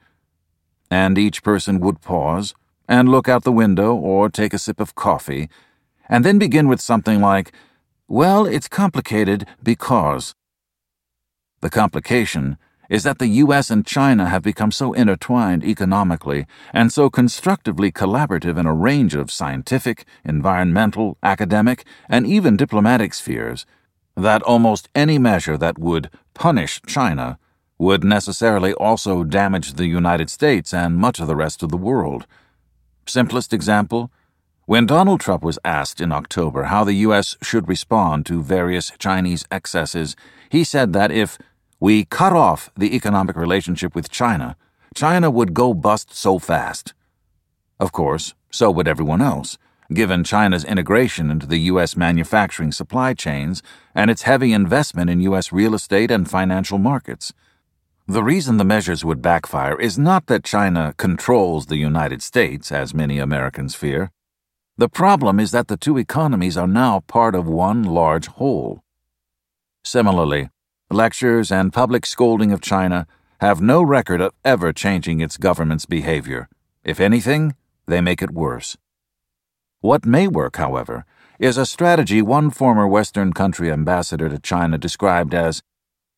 And 0.91 1.17
each 1.17 1.43
person 1.43 1.79
would 1.79 2.01
pause 2.01 2.53
and 2.89 3.07
look 3.07 3.29
out 3.29 3.43
the 3.43 3.53
window 3.53 3.95
or 3.95 4.29
take 4.29 4.53
a 4.53 4.59
sip 4.59 4.81
of 4.81 4.95
coffee 4.95 5.49
and 6.09 6.23
then 6.23 6.39
begin 6.39 6.67
with 6.67 6.81
something 6.81 7.21
like, 7.21 7.51
Well, 8.07 8.45
it's 8.45 8.67
complicated 8.67 9.45
because. 9.61 10.33
The 11.61 11.69
complication 11.69 12.57
is 12.89 13.03
that 13.03 13.19
the 13.19 13.27
U.S. 13.27 13.69
and 13.69 13.85
China 13.85 14.29
have 14.29 14.41
become 14.43 14.71
so 14.71 14.93
intertwined 14.93 15.63
economically 15.63 16.45
and 16.73 16.91
so 16.91 17.09
constructively 17.09 17.91
collaborative 17.91 18.57
in 18.57 18.65
a 18.65 18.73
range 18.73 19.15
of 19.15 19.31
scientific, 19.31 20.05
environmental, 20.23 21.17
academic, 21.21 21.85
and 22.07 22.25
even 22.25 22.55
diplomatic 22.55 23.13
spheres 23.13 23.65
that 24.15 24.41
almost 24.43 24.89
any 24.95 25.19
measure 25.19 25.57
that 25.57 25.77
would 25.77 26.09
punish 26.33 26.81
China 26.87 27.37
would 27.77 28.03
necessarily 28.03 28.73
also 28.73 29.23
damage 29.23 29.73
the 29.73 29.85
United 29.85 30.29
States 30.29 30.73
and 30.73 30.97
much 30.97 31.19
of 31.19 31.27
the 31.27 31.35
rest 31.35 31.61
of 31.61 31.69
the 31.69 31.77
world. 31.77 32.25
Simplest 33.05 33.53
example 33.53 34.11
when 34.67 34.85
Donald 34.85 35.21
Trump 35.21 35.43
was 35.43 35.57
asked 35.63 36.01
in 36.01 36.11
October 36.11 36.63
how 36.63 36.83
the 36.83 37.05
U.S. 37.07 37.37
should 37.41 37.69
respond 37.69 38.25
to 38.25 38.43
various 38.43 38.91
Chinese 38.99 39.45
excesses, 39.49 40.13
he 40.49 40.65
said 40.65 40.91
that 40.91 41.09
if 41.09 41.37
we 41.79 42.03
cut 42.03 42.33
off 42.33 42.69
the 42.75 42.93
economic 42.93 43.37
relationship 43.37 43.95
with 43.95 44.11
China, 44.11 44.57
China 44.93 45.31
would 45.31 45.53
go 45.53 45.73
bust 45.73 46.13
so 46.13 46.37
fast. 46.37 46.93
Of 47.79 47.93
course, 47.93 48.33
so 48.51 48.69
would 48.71 48.89
everyone 48.89 49.21
else, 49.21 49.57
given 49.93 50.25
China's 50.25 50.65
integration 50.65 51.31
into 51.31 51.47
the 51.47 51.61
U.S. 51.71 51.95
manufacturing 51.95 52.73
supply 52.73 53.13
chains 53.13 53.63
and 53.95 54.11
its 54.11 54.23
heavy 54.23 54.51
investment 54.51 55.09
in 55.09 55.21
U.S. 55.21 55.53
real 55.53 55.75
estate 55.75 56.11
and 56.11 56.29
financial 56.29 56.77
markets. 56.77 57.31
The 58.05 58.23
reason 58.23 58.57
the 58.57 58.65
measures 58.65 59.05
would 59.05 59.21
backfire 59.21 59.79
is 59.79 59.97
not 59.97 60.25
that 60.25 60.43
China 60.43 60.93
controls 60.97 61.67
the 61.67 61.77
United 61.77 62.21
States, 62.21 62.69
as 62.69 62.93
many 62.93 63.17
Americans 63.17 63.73
fear. 63.73 64.11
The 64.79 64.89
problem 64.89 65.39
is 65.39 65.49
that 65.51 65.69
the 65.69 65.77
two 65.77 65.97
economies 65.97 66.55
are 66.55 66.67
now 66.67 66.99
part 67.07 67.33
of 67.33 67.47
one 67.47 67.81
large 67.81 68.27
whole. 68.27 68.83
Similarly, 69.83 70.49
lectures 70.91 71.51
and 71.51 71.73
public 71.73 72.05
scolding 72.05 72.51
of 72.51 72.61
China 72.61 73.07
have 73.41 73.59
no 73.59 73.81
record 73.81 74.21
of 74.21 74.33
ever 74.45 74.71
changing 74.71 75.19
its 75.19 75.37
government's 75.37 75.87
behavior. 75.87 76.47
If 76.83 76.99
anything, 76.99 77.55
they 77.87 78.01
make 78.01 78.21
it 78.21 78.29
worse. 78.29 78.77
What 79.81 80.05
may 80.05 80.27
work, 80.27 80.57
however, 80.57 81.05
is 81.39 81.57
a 81.57 81.65
strategy 81.65 82.21
one 82.21 82.51
former 82.51 82.87
Western 82.87 83.33
country 83.33 83.71
ambassador 83.71 84.29
to 84.29 84.37
China 84.37 84.77
described 84.77 85.33
as 85.33 85.63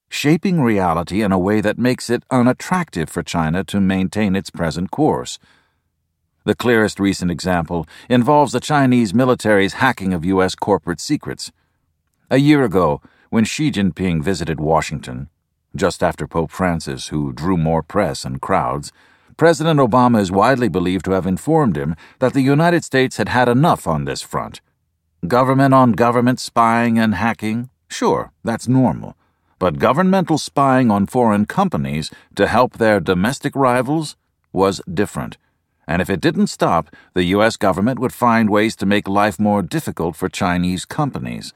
shaping 0.10 0.60
reality 0.60 1.22
in 1.22 1.32
a 1.32 1.40
way 1.40 1.62
that 1.62 1.78
makes 1.78 2.10
it 2.10 2.24
unattractive 2.30 3.10
for 3.10 3.24
China 3.24 3.64
to 3.64 3.80
maintain 3.80 4.36
its 4.36 4.50
present 4.50 4.92
course 4.92 5.40
the 6.50 6.56
clearest 6.56 7.00
recent 7.00 7.30
example 7.30 7.86
involves 8.10 8.54
the 8.54 8.60
Chinese 8.60 9.14
military's 9.14 9.74
hacking 9.74 10.16
of 10.16 10.26
U.S. 10.26 10.56
corporate 10.56 11.00
secrets. 11.00 11.52
A 12.32 12.38
year 12.38 12.64
ago, 12.64 13.04
when 13.30 13.46
Xi 13.46 13.70
Jinping 13.70 14.24
visited 14.24 14.60
Washington, 14.60 15.30
just 15.76 16.02
after 16.02 16.26
Pope 16.26 16.50
Francis, 16.50 17.10
who 17.10 17.32
drew 17.34 17.56
more 17.56 17.84
press 17.84 18.26
and 18.26 18.42
crowds, 18.42 18.92
President 19.38 19.80
Obama 19.80 20.20
is 20.20 20.32
widely 20.32 20.68
believed 20.68 21.06
to 21.06 21.12
have 21.12 21.28
informed 21.28 21.78
him 21.78 21.96
that 22.18 22.34
the 22.34 22.42
United 22.42 22.84
States 22.84 23.18
had 23.18 23.30
had 23.30 23.48
enough 23.48 23.86
on 23.86 24.06
this 24.06 24.24
front. 24.24 24.60
Government 25.28 25.76
on 25.76 25.92
government 25.92 26.40
spying 26.40 26.98
and 26.98 27.14
hacking? 27.14 27.70
Sure, 27.90 28.32
that's 28.44 28.68
normal. 28.68 29.16
But 29.60 29.78
governmental 29.78 30.40
spying 30.40 30.90
on 30.90 31.06
foreign 31.06 31.46
companies 31.46 32.10
to 32.34 32.48
help 32.48 32.80
their 32.80 33.00
domestic 33.00 33.56
rivals 33.56 34.16
was 34.52 34.82
different 34.92 35.38
and 35.90 36.04
if 36.04 36.10
it 36.10 36.22
didn't 36.22 36.48
stop, 36.48 36.96
the 37.16 37.24
U.S. 37.36 37.58
government 37.58 37.98
would 37.98 38.14
find 38.14 38.48
ways 38.48 38.76
to 38.76 38.86
make 38.86 39.08
life 39.08 39.40
more 39.40 39.64
difficult 39.64 40.16
for 40.16 40.30
Chinese 40.30 40.86
companies. 40.86 41.52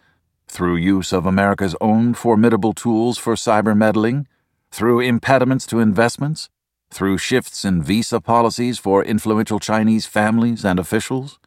Through 0.48 0.78
use 0.78 1.14
of 1.14 1.28
America's 1.28 1.76
own 1.80 2.16
formidable 2.16 2.74
tools 2.74 3.20
for 3.20 3.36
cyber 3.36 3.78
meddling, 3.78 4.28
through 4.72 5.02
impediments 5.02 5.68
to 5.68 5.80
investments, 5.80 6.50
through 6.90 7.20
shifts 7.20 7.64
in 7.64 7.84
visa 7.84 8.20
policies 8.20 8.80
for 8.80 9.06
influential 9.06 9.60
Chinese 9.60 10.08
families 10.08 10.66
and 10.66 10.80
officials. 10.80 11.38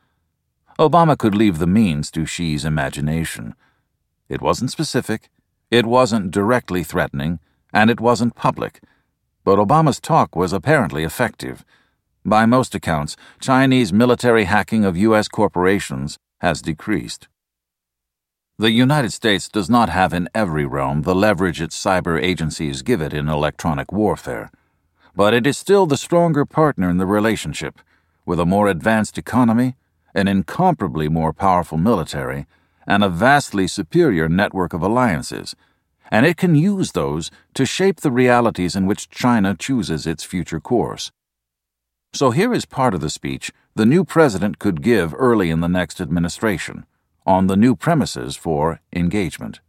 Obama 0.78 1.18
could 1.18 1.34
leave 1.34 1.58
the 1.58 1.66
means 1.66 2.08
to 2.12 2.24
Xi's 2.24 2.64
imagination. 2.64 3.56
It 4.28 4.40
wasn't 4.40 4.70
specific, 4.70 5.28
it 5.72 5.86
wasn't 5.86 6.30
directly 6.30 6.84
threatening, 6.84 7.40
and 7.72 7.90
it 7.90 8.00
wasn't 8.00 8.36
public. 8.36 8.80
But 9.42 9.58
Obama's 9.58 9.98
talk 9.98 10.36
was 10.36 10.52
apparently 10.52 11.02
effective 11.02 11.64
by 12.26 12.44
most 12.44 12.74
accounts, 12.74 13.16
Chinese 13.40 13.92
military 13.92 14.44
hacking 14.44 14.84
of 14.84 14.96
U.S. 14.96 15.28
corporations 15.28 16.18
has 16.40 16.60
decreased. 16.60 17.28
The 18.58 18.72
United 18.72 19.12
States 19.12 19.48
does 19.48 19.70
not 19.70 19.90
have 19.90 20.12
in 20.12 20.28
every 20.34 20.66
realm 20.66 21.02
the 21.02 21.14
leverage 21.14 21.60
its 21.60 21.80
cyber 21.80 22.20
agencies 22.20 22.82
give 22.82 23.00
it 23.00 23.12
in 23.12 23.28
electronic 23.28 23.92
warfare, 23.92 24.50
but 25.14 25.34
it 25.34 25.46
is 25.46 25.56
still 25.56 25.86
the 25.86 25.96
stronger 25.96 26.44
partner 26.44 26.90
in 26.90 26.96
the 26.98 27.06
relationship, 27.06 27.78
with 28.24 28.40
a 28.40 28.46
more 28.46 28.68
advanced 28.68 29.18
economy, 29.18 29.76
an 30.14 30.26
incomparably 30.26 31.08
more 31.08 31.32
powerful 31.32 31.78
military, 31.78 32.46
and 32.86 33.04
a 33.04 33.08
vastly 33.08 33.68
superior 33.68 34.28
network 34.28 34.72
of 34.72 34.82
alliances, 34.82 35.54
and 36.10 36.26
it 36.26 36.36
can 36.36 36.54
use 36.54 36.92
those 36.92 37.30
to 37.54 37.66
shape 37.66 38.00
the 38.00 38.10
realities 38.10 38.74
in 38.74 38.86
which 38.86 39.10
China 39.10 39.54
chooses 39.56 40.06
its 40.06 40.24
future 40.24 40.60
course. 40.60 41.12
So 42.16 42.30
here 42.30 42.54
is 42.54 42.64
part 42.64 42.94
of 42.94 43.02
the 43.02 43.10
speech 43.10 43.52
the 43.74 43.84
new 43.84 44.02
president 44.02 44.58
could 44.58 44.80
give 44.80 45.14
early 45.18 45.50
in 45.50 45.60
the 45.60 45.68
next 45.68 46.00
administration 46.00 46.86
on 47.26 47.46
the 47.46 47.58
new 47.58 47.76
premises 47.76 48.36
for 48.36 48.80
engagement. 48.90 49.60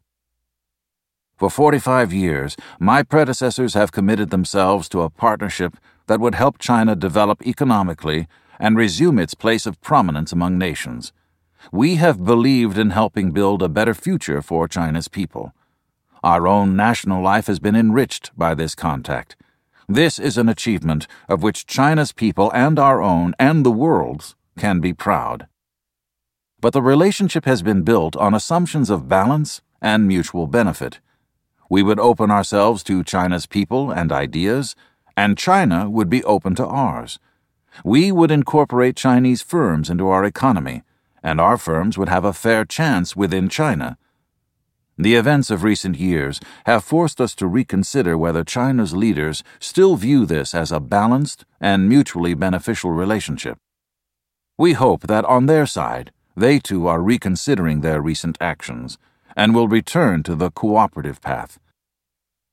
For 1.35 1.49
45 1.49 2.13
years, 2.13 2.55
my 2.79 3.03
predecessors 3.03 3.73
have 3.73 3.91
committed 3.91 4.29
themselves 4.29 4.87
to 4.89 5.01
a 5.01 5.09
partnership 5.09 5.75
that 6.05 6.21
would 6.21 6.35
help 6.35 6.57
China 6.57 6.95
develop 6.95 7.45
economically 7.45 8.29
and 8.61 8.77
resume 8.77 9.19
its 9.19 9.33
place 9.33 9.65
of 9.65 9.81
prominence 9.81 10.31
among 10.31 10.57
nations. 10.57 11.11
We 11.73 11.95
have 11.95 12.23
believed 12.23 12.77
in 12.77 12.91
helping 12.91 13.31
build 13.31 13.61
a 13.61 13.67
better 13.67 13.93
future 13.93 14.41
for 14.41 14.69
China's 14.69 15.09
people. 15.09 15.51
Our 16.23 16.47
own 16.47 16.77
national 16.77 17.21
life 17.21 17.47
has 17.47 17.59
been 17.59 17.75
enriched 17.75 18.31
by 18.37 18.55
this 18.55 18.73
contact 18.73 19.35
this 19.87 20.19
is 20.19 20.37
an 20.37 20.49
achievement 20.49 21.07
of 21.29 21.41
which 21.41 21.65
China's 21.65 22.11
people 22.11 22.51
and 22.53 22.77
our 22.77 23.01
own 23.01 23.33
and 23.39 23.65
the 23.65 23.71
world's 23.71 24.35
can 24.57 24.81
be 24.81 24.93
proud. 24.93 25.47
But 26.59 26.73
the 26.73 26.81
relationship 26.81 27.45
has 27.45 27.61
been 27.61 27.83
built 27.83 28.15
on 28.17 28.33
assumptions 28.33 28.89
of 28.89 29.07
balance 29.07 29.61
and 29.81 30.07
mutual 30.07 30.47
benefit. 30.47 30.99
We 31.69 31.83
would 31.83 31.99
open 31.99 32.31
ourselves 32.31 32.83
to 32.83 33.03
China's 33.03 33.45
people 33.45 33.91
and 33.91 34.11
ideas, 34.11 34.75
and 35.15 35.37
China 35.37 35.89
would 35.89 36.09
be 36.09 36.23
open 36.23 36.55
to 36.55 36.65
ours. 36.65 37.19
We 37.83 38.11
would 38.11 38.31
incorporate 38.31 38.95
Chinese 38.95 39.41
firms 39.41 39.89
into 39.89 40.07
our 40.07 40.25
economy, 40.25 40.83
and 41.23 41.39
our 41.39 41.57
firms 41.57 41.97
would 41.97 42.09
have 42.09 42.25
a 42.25 42.33
fair 42.33 42.65
chance 42.65 43.15
within 43.15 43.49
China 43.49 43.97
the 44.97 45.15
events 45.15 45.51
of 45.51 45.63
recent 45.63 45.97
years 45.97 46.39
have 46.65 46.83
forced 46.83 47.21
us 47.21 47.35
to 47.35 47.47
reconsider 47.47 48.17
whether 48.17 48.43
China's 48.43 48.95
leaders 48.95 49.43
still 49.59 49.95
view 49.95 50.25
this 50.25 50.55
as 50.55 50.71
a 50.71 50.79
balanced 50.79 51.45
and 51.61 51.87
mutually 51.87 52.33
beneficial 52.33 52.91
relationship. 52.91 53.57
We 54.57 54.73
hope 54.73 55.03
that 55.03 55.25
on 55.25 55.45
their 55.45 55.67
side, 55.67 56.11
they 56.35 56.57
too 56.57 56.87
are 56.87 57.01
reconsidering 57.01 57.81
their 57.81 58.01
recent 58.01 58.37
actions 58.41 58.97
and 59.35 59.53
will 59.53 59.67
return 59.67 60.23
to 60.23 60.33
the 60.33 60.49
cooperative 60.49 61.21
path. 61.21 61.59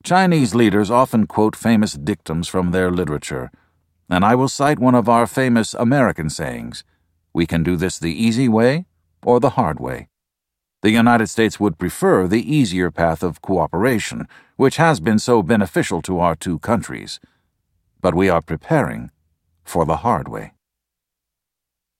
Chinese 0.03 0.53
leaders 0.53 0.91
often 0.91 1.25
quote 1.25 1.55
famous 1.55 1.93
dictums 1.93 2.47
from 2.47 2.69
their 2.69 2.91
literature, 2.91 3.49
and 4.07 4.23
I 4.23 4.35
will 4.35 4.49
cite 4.49 4.77
one 4.77 4.93
of 4.93 5.09
our 5.09 5.25
famous 5.25 5.73
American 5.73 6.29
sayings 6.29 6.83
We 7.33 7.47
can 7.47 7.63
do 7.63 7.75
this 7.75 7.97
the 7.97 8.13
easy 8.13 8.47
way 8.47 8.85
or 9.23 9.39
the 9.39 9.51
hard 9.51 9.79
way. 9.79 10.09
The 10.85 10.91
United 10.91 11.29
States 11.29 11.59
would 11.59 11.79
prefer 11.79 12.27
the 12.27 12.45
easier 12.55 12.91
path 12.91 13.23
of 13.23 13.41
cooperation, 13.41 14.27
which 14.55 14.75
has 14.75 14.99
been 14.99 15.17
so 15.17 15.41
beneficial 15.41 15.99
to 16.03 16.19
our 16.19 16.35
two 16.35 16.59
countries. 16.59 17.19
But 18.01 18.13
we 18.13 18.29
are 18.29 18.39
preparing 18.39 19.09
for 19.63 19.83
the 19.87 19.97
hard 20.05 20.27
way. 20.27 20.53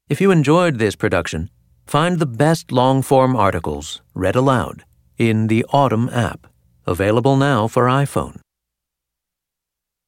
If 0.08 0.22
you 0.22 0.30
enjoyed 0.30 0.78
this 0.78 0.96
production, 0.96 1.50
find 1.88 2.20
the 2.20 2.28
best 2.28 2.72
long 2.72 3.02
form 3.02 3.36
articles 3.36 4.04
read 4.14 4.36
aloud 4.36 4.84
in 5.18 5.48
the 5.48 5.66
Audm 5.74 6.16
app, 6.16 6.46
available 6.86 7.38
now 7.38 7.68
for 7.68 7.86
iPhone. 7.86 8.45